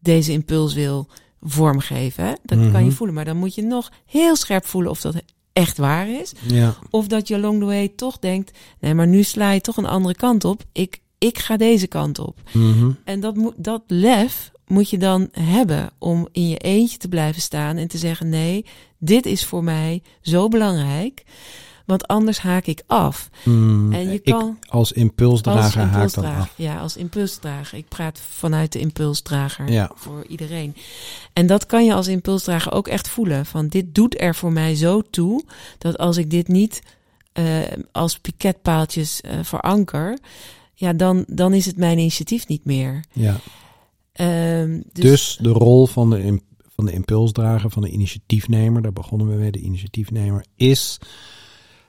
deze 0.00 0.32
impuls 0.32 0.74
wil 0.74 1.08
vormgeven. 1.40 2.24
Hè. 2.24 2.32
Dat 2.42 2.58
kan 2.58 2.80
je 2.80 2.86
Mhm. 2.86 2.90
voelen, 2.96 3.14
maar 3.14 3.24
dan 3.24 3.36
moet 3.36 3.54
je 3.54 3.62
nog 3.62 3.90
heel 4.06 4.36
scherp 4.36 4.66
voelen 4.66 4.90
of 4.90 5.00
dat 5.00 5.14
echt 5.52 5.78
waar 5.78 6.08
is. 6.08 6.32
ja. 6.46 6.76
Of 6.90 7.06
dat 7.06 7.28
je 7.28 7.34
along 7.34 7.58
the 7.58 7.64
way 7.66 7.88
toch 7.96 8.18
denkt, 8.18 8.58
nee, 8.80 8.94
maar 8.94 9.06
nu 9.06 9.22
sla 9.22 9.50
je 9.50 9.60
toch 9.60 9.76
een 9.76 9.86
andere 9.86 10.14
kant 10.14 10.44
op. 10.44 10.62
Ik, 10.72 11.00
ik 11.18 11.38
ga 11.38 11.56
deze 11.56 11.86
kant 11.86 12.18
op. 12.18 12.40
Mhm. 12.52 12.90
En 13.04 13.20
dat, 13.20 13.34
moet, 13.36 13.54
dat 13.56 13.82
lef 13.86 14.50
moet 14.66 14.90
je 14.90 14.98
dan 14.98 15.28
hebben 15.32 15.90
om 15.98 16.28
in 16.32 16.48
je 16.48 16.56
eentje 16.56 16.98
te 16.98 17.08
blijven 17.08 17.42
staan 17.42 17.76
en 17.76 17.88
te 17.88 17.98
zeggen, 17.98 18.28
nee, 18.28 18.64
dit 18.98 19.26
is 19.26 19.44
voor 19.44 19.64
mij 19.64 20.02
zo 20.22 20.48
belangrijk. 20.48 21.24
Want 21.84 22.06
anders 22.06 22.38
haak 22.40 22.66
ik 22.66 22.82
af. 22.86 23.30
Mm, 23.44 23.92
En 23.92 24.08
je 24.08 24.14
ik 24.14 24.24
kan 24.24 24.58
als 24.60 24.68
als 24.68 24.92
impulsdrager 24.92 25.82
haak 25.82 26.12
dan 26.12 26.24
af. 26.24 26.52
Ja, 26.56 26.78
als 26.78 26.96
impulsdrager. 26.96 27.78
Ik 27.78 27.88
praat 27.88 28.20
vanuit 28.20 28.72
de 28.72 28.78
impulsdrager 28.78 29.70
Ja. 29.70 29.90
voor 29.94 30.24
iedereen. 30.26 30.76
En 31.32 31.46
dat 31.46 31.66
kan 31.66 31.84
je 31.84 31.94
als 31.94 32.06
impulsdrager 32.06 32.72
ook 32.72 32.88
echt 32.88 33.08
voelen. 33.08 33.46
Van 33.46 33.68
dit 33.68 33.94
doet 33.94 34.20
er 34.20 34.34
voor 34.34 34.52
mij 34.52 34.74
zo 34.74 35.02
toe 35.10 35.44
dat 35.78 35.98
als 35.98 36.16
ik 36.16 36.30
dit 36.30 36.48
niet 36.48 36.82
eh, 37.32 37.58
als 37.92 38.18
piketpaaltjes 38.18 39.20
eh 39.20 39.38
veranker, 39.42 40.18
ja, 40.80 40.92
dan, 40.92 41.24
dan 41.28 41.54
is 41.54 41.66
het 41.66 41.76
mijn 41.76 41.98
initiatief 41.98 42.46
niet 42.48 42.64
meer. 42.64 43.04
Ja. 43.12 43.36
Ehm, 44.12 44.80
dus, 44.92 45.02
Dus, 45.02 45.38
de 45.40 45.48
rol 45.48 45.86
van 45.86 46.10
de, 46.10 46.40
van 46.74 46.84
de 46.86 46.92
impulsdrager, 46.92 47.70
van 47.70 47.82
de 47.82 47.90
initiatiefnemer, 47.90 48.82
daar 48.82 48.92
begonnen 48.92 49.28
we 49.28 49.34
mee, 49.34 49.50
de 49.50 49.58
initiatiefnemer, 49.60 50.44
is 50.56 50.98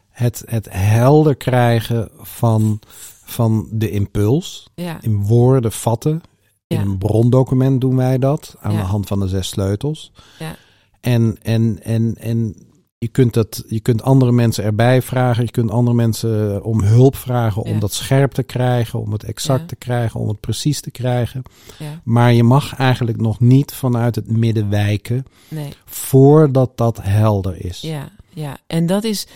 het, 0.10 0.44
het 0.46 0.68
helder 0.72 1.36
krijgen 1.36 2.10
van, 2.18 2.80
van 3.24 3.68
de 3.72 3.90
impuls. 3.90 4.68
ja, 4.76 4.98
In 5.02 5.24
woorden 5.24 5.72
vatten. 5.72 6.22
In 6.68 6.78
Ja. 6.78 6.84
een 6.84 6.98
brondocument 6.98 7.82
doen 7.82 7.96
wij 7.96 8.18
dat, 8.18 8.56
aan 8.60 8.74
Ja. 8.74 8.80
de 8.82 8.86
hand 8.86 9.08
van 9.08 9.20
de 9.20 9.28
zes 9.28 9.48
sleutels. 9.48 10.12
Ja. 10.40 10.56
En, 11.02 11.38
en, 11.42 11.84
en, 11.84 12.16
en 12.16 12.56
je, 13.00 13.08
kunt 13.08 13.34
dat, 13.34 13.64
je 13.68 13.80
kunt 13.80 14.02
andere 14.02 14.32
mensen 14.32 14.64
erbij 14.64 15.02
vragen, 15.02 15.44
je 15.44 15.52
kunt 15.52 15.72
andere 15.72 15.96
mensen 15.96 16.64
om 16.64 16.82
hulp 16.82 17.16
vragen 17.16 17.62
om 17.62 17.74
Ja. 17.74 17.80
dat 17.80 17.94
scherp 17.94 18.32
te 18.32 18.44
krijgen, 18.44 19.00
om 19.00 19.12
het 19.12 19.24
exact 19.24 19.60
Ja. 19.60 19.66
te 19.66 19.76
krijgen, 19.76 20.20
om 20.20 20.28
het 20.28 20.40
precies 20.40 20.82
te 20.82 20.92
krijgen. 20.92 21.42
ja, 21.78 22.02
Maar 22.04 22.34
je 22.34 22.44
mag 22.44 22.76
eigenlijk 22.76 23.18
nog 23.22 23.40
niet 23.40 23.74
vanuit 23.74 24.16
het 24.16 24.32
midden 24.32 24.70
wijken 24.70 25.26
nee. 25.48 25.74
voordat 25.86 26.78
dat 26.78 27.00
helder 27.02 27.66
is. 27.66 27.82
Ja, 27.82 28.12
ja. 28.34 28.58
En 28.68 28.86
dat 28.86 29.04
is 29.04 29.28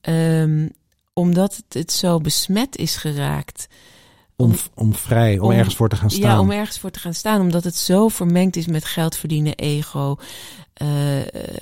ehm, 0.00 0.68
omdat 1.12 1.56
het, 1.56 1.74
het 1.74 1.92
zo 1.92 2.18
besmet 2.18 2.76
is 2.76 2.96
geraakt. 2.96 3.68
Om, 4.40 4.54
om 4.74 4.94
vrij, 4.94 5.38
om, 5.38 5.44
om- 5.44 5.50
ergens 5.50 5.76
voor 5.76 5.88
te 5.88 5.96
gaan 5.96 6.10
staan. 6.10 6.30
Ja, 6.30 6.40
om 6.40 6.50
ergens 6.50 6.78
voor 6.78 6.90
te 6.90 6.98
gaan 6.98 7.14
staan. 7.14 7.40
Omdat 7.40 7.64
het 7.64 7.76
zo 7.76 8.08
vermengd 8.08 8.56
is 8.56 8.66
met 8.66 8.84
geld 8.84 9.16
verdienen, 9.16 9.54
ego, 9.54 10.16
eh, 10.74 10.88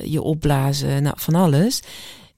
je 0.04 0.22
opblazen, 0.22 1.02
nou, 1.02 1.14
van 1.18 1.34
alles. 1.34 1.82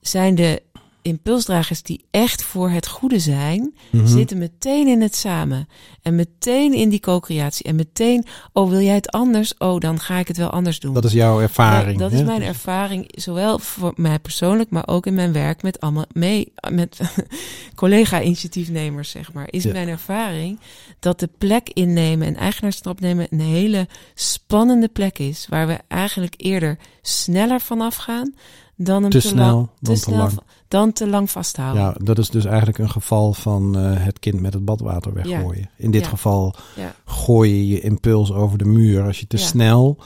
Zijn 0.01 0.35
de 0.35 0.63
impulsdragers 1.03 1.83
die 1.83 2.05
echt 2.11 2.43
voor 2.43 2.71
het 2.71 2.87
goede 2.89 3.19
zijn, 3.19 3.75
Mhm. 3.91 4.07
zitten 4.07 4.39
meteen 4.39 4.87
in 4.89 5.01
het 5.03 5.15
samen. 5.17 5.69
En 6.03 6.15
meteen 6.15 6.73
in 6.73 6.89
die 6.89 7.01
co-creatie. 7.01 7.65
En 7.67 7.75
meteen, 7.75 8.25
oh 8.53 8.69
wil 8.71 8.81
jij 8.81 8.95
het 8.95 9.09
anders? 9.11 9.55
Oh, 9.59 9.81
dan 9.81 10.01
ga 10.01 10.19
ik 10.19 10.29
het 10.29 10.37
wel 10.37 10.51
anders 10.51 10.81
doen. 10.81 10.95
Dat 10.95 11.05
is 11.05 11.13
jouw 11.13 11.41
ervaring. 11.41 11.99
Dat, 11.99 12.11
dat 12.11 12.19
hè? 12.19 12.25
is 12.25 12.31
mijn 12.31 12.43
ervaring, 12.43 13.05
zowel 13.15 13.59
voor 13.59 13.93
mij 13.97 14.19
persoonlijk, 14.19 14.71
maar 14.71 14.89
ook 14.89 15.07
in 15.07 15.15
mijn 15.15 15.33
werk 15.33 15.63
met 15.63 15.81
allemaal 15.81 16.05
mee, 16.13 16.53
met 16.71 16.99
collega-initiatiefnemers, 17.75 19.11
zeg 19.11 19.33
maar. 19.33 19.47
Is 19.51 19.63
Ja. 19.63 19.73
mijn 19.73 19.89
ervaring 19.89 20.61
dat 20.99 21.21
de 21.21 21.29
plek 21.39 21.69
innemen 21.73 22.27
en 22.27 22.37
eigenaarschap 22.37 23.01
nemen 23.01 23.27
een 23.31 23.41
hele 23.41 23.89
spannende 24.15 24.89
plek 24.89 25.19
is, 25.19 25.47
waar 25.49 25.67
we 25.67 25.79
eigenlijk 25.89 26.35
eerder 26.37 26.79
sneller 27.03 27.61
vanaf 27.61 27.97
gaan 27.97 28.35
dan 28.83 29.03
hem 29.03 29.11
Te 29.11 29.21
te, 29.21 29.27
snel 29.27 29.55
lang, 29.55 29.69
dan 29.81 29.95
te 29.95 30.01
snel 30.01 30.17
lang. 30.19 30.39
dan 30.69 30.93
te 30.93 31.07
lang 31.07 31.31
vasthouden. 31.31 31.83
Ja, 31.83 31.95
dat 32.03 32.19
is 32.19 32.29
dus 32.31 32.45
eigenlijk 32.45 32.79
een 32.79 32.91
geval 32.91 33.33
van 33.33 33.77
eh, 33.79 33.93
het 34.05 34.19
kind 34.19 34.41
met 34.41 34.55
het 34.55 34.65
badwater 34.65 35.13
weggooien. 35.13 35.71
In 35.77 35.91
dit 35.91 36.03
Ja. 36.03 36.09
geval 36.09 36.55
Ja. 36.77 36.95
gooi 37.05 37.51
je 37.57 37.67
je 37.69 37.81
impuls 37.81 38.33
over 38.33 38.59
de 38.59 38.65
muur 38.65 39.03
als 39.03 39.21
je 39.21 39.27
te 39.27 39.37
snel 39.37 39.97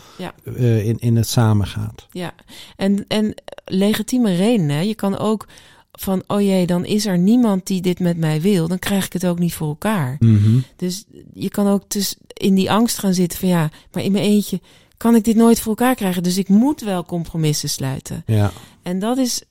eh, 0.56 0.86
in, 0.86 0.98
in 0.98 1.16
het 1.16 1.28
samen 1.28 1.66
gaat. 1.66 2.06
Ja, 2.10 2.34
en, 2.76 3.04
en 3.08 3.34
legitieme 3.64 4.34
redenen. 4.34 4.86
Je 4.86 4.94
kan 4.94 5.18
ook 5.18 5.46
van, 5.92 6.22
oh 6.26 6.40
jee, 6.40 6.66
dan 6.66 6.84
is 6.84 7.06
er 7.06 7.18
niemand 7.18 7.66
die 7.66 7.80
dit 7.80 8.00
met 8.00 8.16
mij 8.16 8.40
wil. 8.40 8.68
Dan 8.68 8.78
krijg 8.78 9.06
ik 9.06 9.12
het 9.12 9.26
ook 9.26 9.38
niet 9.38 9.54
voor 9.54 9.68
elkaar. 9.68 10.16
Mhm. 10.18 10.58
Dus 10.76 11.04
je 11.34 11.48
kan 11.48 11.66
ook 11.66 11.82
dus 11.90 12.16
in 12.32 12.54
die 12.54 12.70
angst 12.70 12.98
gaan 12.98 13.14
zitten 13.14 13.38
van, 13.38 13.48
ja, 13.48 13.70
maar 13.92 14.02
in 14.02 14.12
mijn 14.12 14.24
eentje 14.24 14.60
kan 14.96 15.14
ik 15.14 15.24
dit 15.24 15.36
nooit 15.36 15.60
voor 15.60 15.76
elkaar 15.76 15.94
krijgen. 15.94 16.22
Dus 16.22 16.36
ik 16.36 16.48
moet 16.48 16.80
wel 16.80 17.04
compromissen 17.04 17.68
sluiten. 17.68 18.22
Ja, 18.26 18.52
En 18.82 18.98
dat 18.98 19.18
is, 19.18 19.42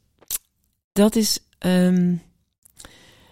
dat 0.91 1.15
is, 1.15 1.39
ehm, 1.59 2.15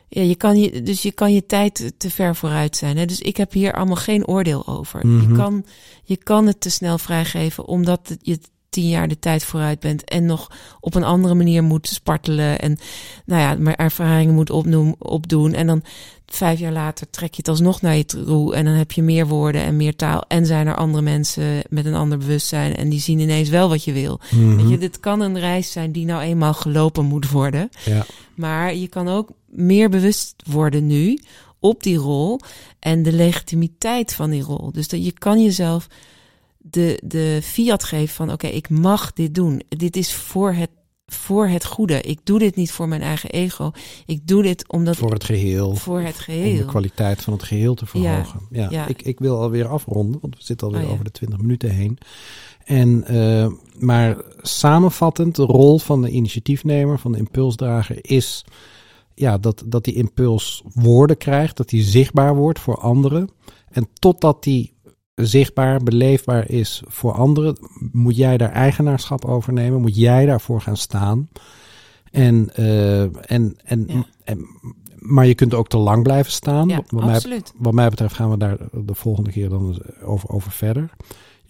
ja, 0.07 0.21
je 0.21 0.35
kan 0.35 0.59
je, 0.59 0.81
dus 0.81 1.01
je 1.01 1.11
kan 1.11 1.33
je 1.33 1.45
tijd 1.45 1.93
te 1.97 2.09
ver 2.09 2.35
vooruit 2.35 2.77
zijn. 2.77 2.97
Hè? 2.97 3.05
Dus 3.05 3.19
ik 3.19 3.37
heb 3.37 3.51
hier 3.51 3.73
allemaal 3.73 3.95
geen 3.95 4.27
oordeel 4.27 4.67
over. 4.67 5.07
Mhm. 5.07 5.29
Je, 5.29 5.37
kan, 5.37 5.65
je 6.03 6.17
kan 6.17 6.47
het 6.47 6.61
te 6.61 6.69
snel 6.69 6.97
vrijgeven 6.97 7.65
omdat 7.65 8.17
je 8.21 8.39
tien 8.71 8.89
jaar 8.89 9.07
de 9.07 9.19
tijd 9.19 9.43
vooruit 9.43 9.79
bent 9.79 10.03
en 10.03 10.25
nog 10.25 10.51
op 10.79 10.95
een 10.95 11.03
andere 11.03 11.33
manier 11.33 11.63
moet 11.63 11.87
spartelen 11.87 12.59
en 12.59 12.79
nou 13.25 13.41
ja, 13.41 13.55
maar 13.55 13.75
ervaringen 13.75 14.33
moet 14.33 14.49
opdoen, 14.49 14.95
opdoen 14.99 15.53
en 15.53 15.67
dan 15.67 15.83
vijf 16.25 16.59
jaar 16.59 16.71
later 16.71 17.09
trek 17.09 17.31
je 17.31 17.37
het 17.37 17.47
alsnog 17.47 17.81
naar 17.81 17.95
je 17.95 18.05
toe 18.05 18.55
en 18.55 18.65
dan 18.65 18.73
heb 18.73 18.91
je 18.91 19.01
meer 19.01 19.27
woorden 19.27 19.61
en 19.61 19.77
meer 19.77 19.95
taal 19.95 20.23
en 20.27 20.45
zijn 20.45 20.67
er 20.67 20.75
andere 20.75 21.03
mensen 21.03 21.63
met 21.69 21.85
een 21.85 21.95
ander 21.95 22.17
bewustzijn 22.17 22.75
en 22.75 22.89
die 22.89 22.99
zien 22.99 23.19
ineens 23.19 23.49
wel 23.49 23.69
wat 23.69 23.83
je 23.83 23.91
wil. 23.91 24.19
Mhm. 24.29 24.55
Weet 24.55 24.69
je, 24.69 24.77
dit 24.77 24.99
kan 24.99 25.21
een 25.21 25.39
reis 25.39 25.71
zijn 25.71 25.91
die 25.91 26.05
nou 26.05 26.21
eenmaal 26.21 26.53
gelopen 26.53 27.05
moet 27.05 27.29
worden. 27.29 27.69
ja. 27.85 28.05
Maar 28.35 28.75
je 28.75 28.87
kan 28.87 29.07
ook 29.07 29.29
meer 29.45 29.89
bewust 29.89 30.35
worden 30.45 30.87
nu 30.87 31.19
op 31.59 31.83
die 31.83 31.97
rol 31.97 32.39
en 32.79 33.03
de 33.03 33.11
legitimiteit 33.11 34.13
van 34.13 34.29
die 34.29 34.41
rol. 34.41 34.71
Dus 34.71 34.87
dat 34.87 35.05
je 35.05 35.11
kan 35.11 35.43
jezelf 35.43 35.87
de, 36.61 37.01
de 37.03 37.39
fiat 37.43 37.83
geven 37.83 38.15
van 38.15 38.31
oké, 38.31 38.47
ik 38.47 38.69
mag 38.69 39.13
dit 39.13 39.35
doen. 39.35 39.61
Dit 39.69 39.95
is 39.95 40.13
voor 40.13 40.53
het, 40.53 40.69
voor 41.05 41.47
het 41.47 41.65
goede. 41.65 42.01
Ik 42.01 42.19
doe 42.23 42.39
dit 42.39 42.55
niet 42.55 42.71
voor 42.71 42.87
mijn 42.87 43.01
eigen 43.01 43.29
ego. 43.29 43.71
Ik 44.05 44.27
doe 44.27 44.43
dit 44.43 44.71
omdat 44.71 44.95
voor 44.95 45.13
het 45.13 45.23
geheel. 45.23 45.75
voor 45.75 45.99
het 46.01 46.05
Om 46.07 46.13
de 46.17 46.23
geheel. 46.23 46.65
kwaliteit 46.65 47.21
van 47.21 47.33
het 47.33 47.43
geheel 47.43 47.73
te 47.73 47.85
verhogen. 47.85 48.39
Ja, 48.49 48.67
ja. 48.69 48.87
Ik, 48.87 49.01
ik 49.01 49.19
wil 49.19 49.39
alweer 49.39 49.67
afronden, 49.67 50.21
want 50.21 50.37
we 50.37 50.43
zitten 50.43 50.67
alweer 50.67 50.81
Oh, 50.81 50.87
ja. 50.87 50.93
over 50.93 51.05
de 51.05 51.11
20 51.11 51.39
minuten 51.39 51.69
heen. 51.69 51.97
En, 52.65 53.03
eh, 53.03 53.47
maar 53.79 54.17
samenvattend, 54.41 55.35
de 55.35 55.43
rol 55.43 55.79
van 55.79 56.01
de 56.01 56.09
initiatiefnemer, 56.09 56.99
van 56.99 57.11
de 57.11 57.17
impulsdrager, 57.17 57.97
is 58.01 58.45
ja, 59.15 59.37
dat, 59.37 59.63
dat 59.65 59.83
die 59.83 59.93
impuls 59.93 60.63
woorden 60.73 61.17
krijgt, 61.17 61.57
dat 61.57 61.69
die 61.69 61.83
zichtbaar 61.83 62.35
wordt 62.35 62.59
voor 62.59 62.77
anderen. 62.77 63.29
En 63.69 63.87
totdat 63.93 64.43
die 64.43 64.73
zichtbaar, 65.27 65.83
beleefbaar 65.83 66.49
is 66.49 66.83
voor 66.87 67.11
anderen, 67.13 67.57
moet 67.91 68.15
jij 68.15 68.37
daar 68.37 68.51
eigenaarschap 68.51 69.25
over 69.25 69.53
nemen, 69.53 69.81
moet 69.81 69.95
jij 69.95 70.25
daarvoor 70.25 70.61
gaan 70.61 70.77
staan. 70.77 71.29
En, 72.11 72.49
eh, 72.55 73.01
en, 73.31 73.57
en, 73.63 73.85
Ja. 73.87 74.05
en, 74.23 74.47
maar 74.97 75.25
je 75.27 75.35
kunt 75.35 75.53
ook 75.53 75.67
te 75.67 75.77
lang 75.77 76.03
blijven 76.03 76.31
staan. 76.31 76.69
Ja, 76.69 76.81
wat, 76.89 77.05
mij, 77.05 77.13
absoluut. 77.15 77.53
wat 77.57 77.73
mij 77.73 77.89
betreft 77.89 78.15
gaan 78.15 78.29
we 78.29 78.37
daar 78.37 78.57
de 78.71 78.95
volgende 78.95 79.31
keer 79.31 79.49
dan 79.49 79.81
over, 80.03 80.29
over 80.29 80.51
verder. 80.51 80.89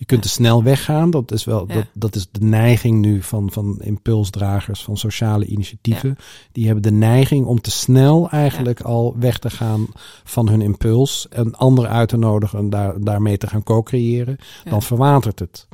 Je 0.01 0.07
kunt 0.07 0.21
te 0.21 0.29
snel 0.29 0.63
weggaan. 0.63 1.09
Dat 1.11 1.31
is 1.31 1.43
wel 1.43 1.65
Ja. 1.67 1.73
dat, 1.73 1.85
dat 1.93 2.15
is 2.15 2.27
de 2.31 2.39
neiging 2.45 2.99
nu 3.01 3.21
van, 3.21 3.51
van 3.51 3.77
impulsdragers, 3.81 4.83
van 4.83 4.97
sociale 4.97 5.45
initiatieven. 5.45 6.17
Die 6.51 6.65
hebben 6.65 6.83
de 6.83 6.91
neiging 6.91 7.45
om 7.45 7.61
te 7.61 7.71
snel 7.71 8.29
eigenlijk 8.29 8.81
al 8.81 9.15
weg 9.19 9.37
te 9.39 9.49
gaan 9.49 9.87
van 10.23 10.49
hun 10.49 10.61
impuls. 10.61 11.27
En 11.29 11.55
anderen 11.55 11.91
uit 11.91 12.09
te 12.09 12.17
nodigen 12.17 12.59
en 12.59 12.69
daar, 12.69 13.01
daarmee 13.03 13.37
te 13.37 13.47
gaan 13.47 13.63
co-creëren. 13.63 14.37
Dan 14.63 14.81
verwatert 14.81 15.39
het. 15.39 15.67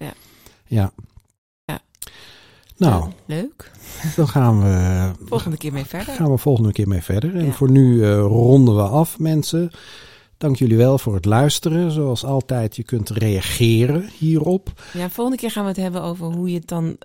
Ja. 0.68 0.92
Nou, 2.78 3.10
leuk. 3.26 3.72
dan 4.16 4.28
gaan 4.28 4.60
we 4.62 5.12
Volgende 5.26 5.58
keer 5.58 5.74
mee 5.74 5.86
verder. 5.86 6.14
gaan 6.16 6.32
we 6.32 6.38
volgende 6.38 6.72
keer 6.72 6.88
mee 6.88 7.02
verder. 7.02 7.36
En 7.36 7.54
voor 7.54 7.72
nu 7.72 8.04
eh, 8.04 8.20
ronden 8.20 8.76
we 8.76 8.82
af, 8.82 9.20
mensen. 9.20 9.72
Dank 10.38 10.56
jullie 10.56 10.78
wel 10.78 10.98
voor 10.98 11.14
het 11.16 11.26
luisteren. 11.26 11.92
Zoals 11.92 12.24
altijd, 12.24 12.76
je 12.76 12.84
kunt 12.84 13.10
reageren 13.10 14.10
hierop. 14.18 14.82
Ja, 14.94 15.10
volgende 15.10 15.40
keer 15.40 15.52
gaan 15.52 15.64
we 15.64 15.70
het 15.70 15.78
hebben 15.78 16.02
over 16.02 16.26
hoe 16.26 16.50
je 16.52 16.58
het 16.58 16.68
dan 16.68 16.98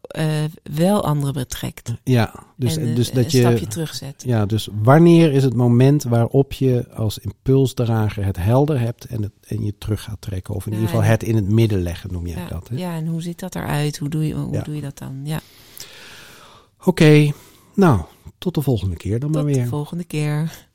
eh, 0.00 0.26
wel 0.62 1.04
anderen 1.04 1.34
betrekt. 1.34 1.92
Ja, 2.04 2.34
dus, 2.56 2.76
en 2.76 2.88
eh, 2.88 2.94
dus 2.96 3.08
een 3.08 3.14
dat 3.14 3.32
je. 3.32 3.38
stapje 3.38 3.66
terugzet. 3.66 4.22
Ja, 4.26 4.46
dus 4.46 4.68
wanneer 4.82 5.32
is 5.32 5.44
het 5.44 5.54
moment 5.54 6.02
waarop 6.02 6.52
je 6.52 6.88
als 6.94 7.18
impulsdrager 7.18 8.24
het 8.24 8.36
helder 8.36 8.80
hebt 8.80 9.04
en, 9.04 9.22
het, 9.22 9.32
en 9.46 9.64
je 9.64 9.74
terug 9.78 10.02
gaat 10.02 10.20
trekken? 10.20 10.54
Of 10.54 10.66
in 10.66 10.72
ieder 10.72 10.88
geval 10.88 11.02
het 11.02 11.22
in 11.22 11.34
het 11.34 11.48
midden 11.48 11.82
leggen, 11.82 12.12
noem 12.12 12.26
jij 12.26 12.42
Ja, 12.42 12.48
dat. 12.48 12.68
Hè? 12.68 12.76
ja, 12.76 12.94
en 12.94 13.06
hoe 13.06 13.22
ziet 13.22 13.38
dat 13.40 13.54
eruit? 13.54 13.98
Hoe 13.98 14.08
doe 14.08 14.26
je, 14.26 14.34
hoe 14.34 14.52
Ja. 14.54 14.62
doe 14.62 14.74
je 14.74 14.80
dat 14.80 14.98
dan? 14.98 15.20
Ja, 15.24 15.40
Oké, 16.84 17.32
nou, 17.74 18.00
tot 18.38 18.54
de 18.54 18.62
volgende 18.62 18.96
keer 18.96 19.20
dan 19.20 19.30
maar 19.30 19.42
tot 19.44 19.50
weer. 19.54 19.62
de 19.62 19.68
volgende 19.68 20.04
keer. 20.04 20.68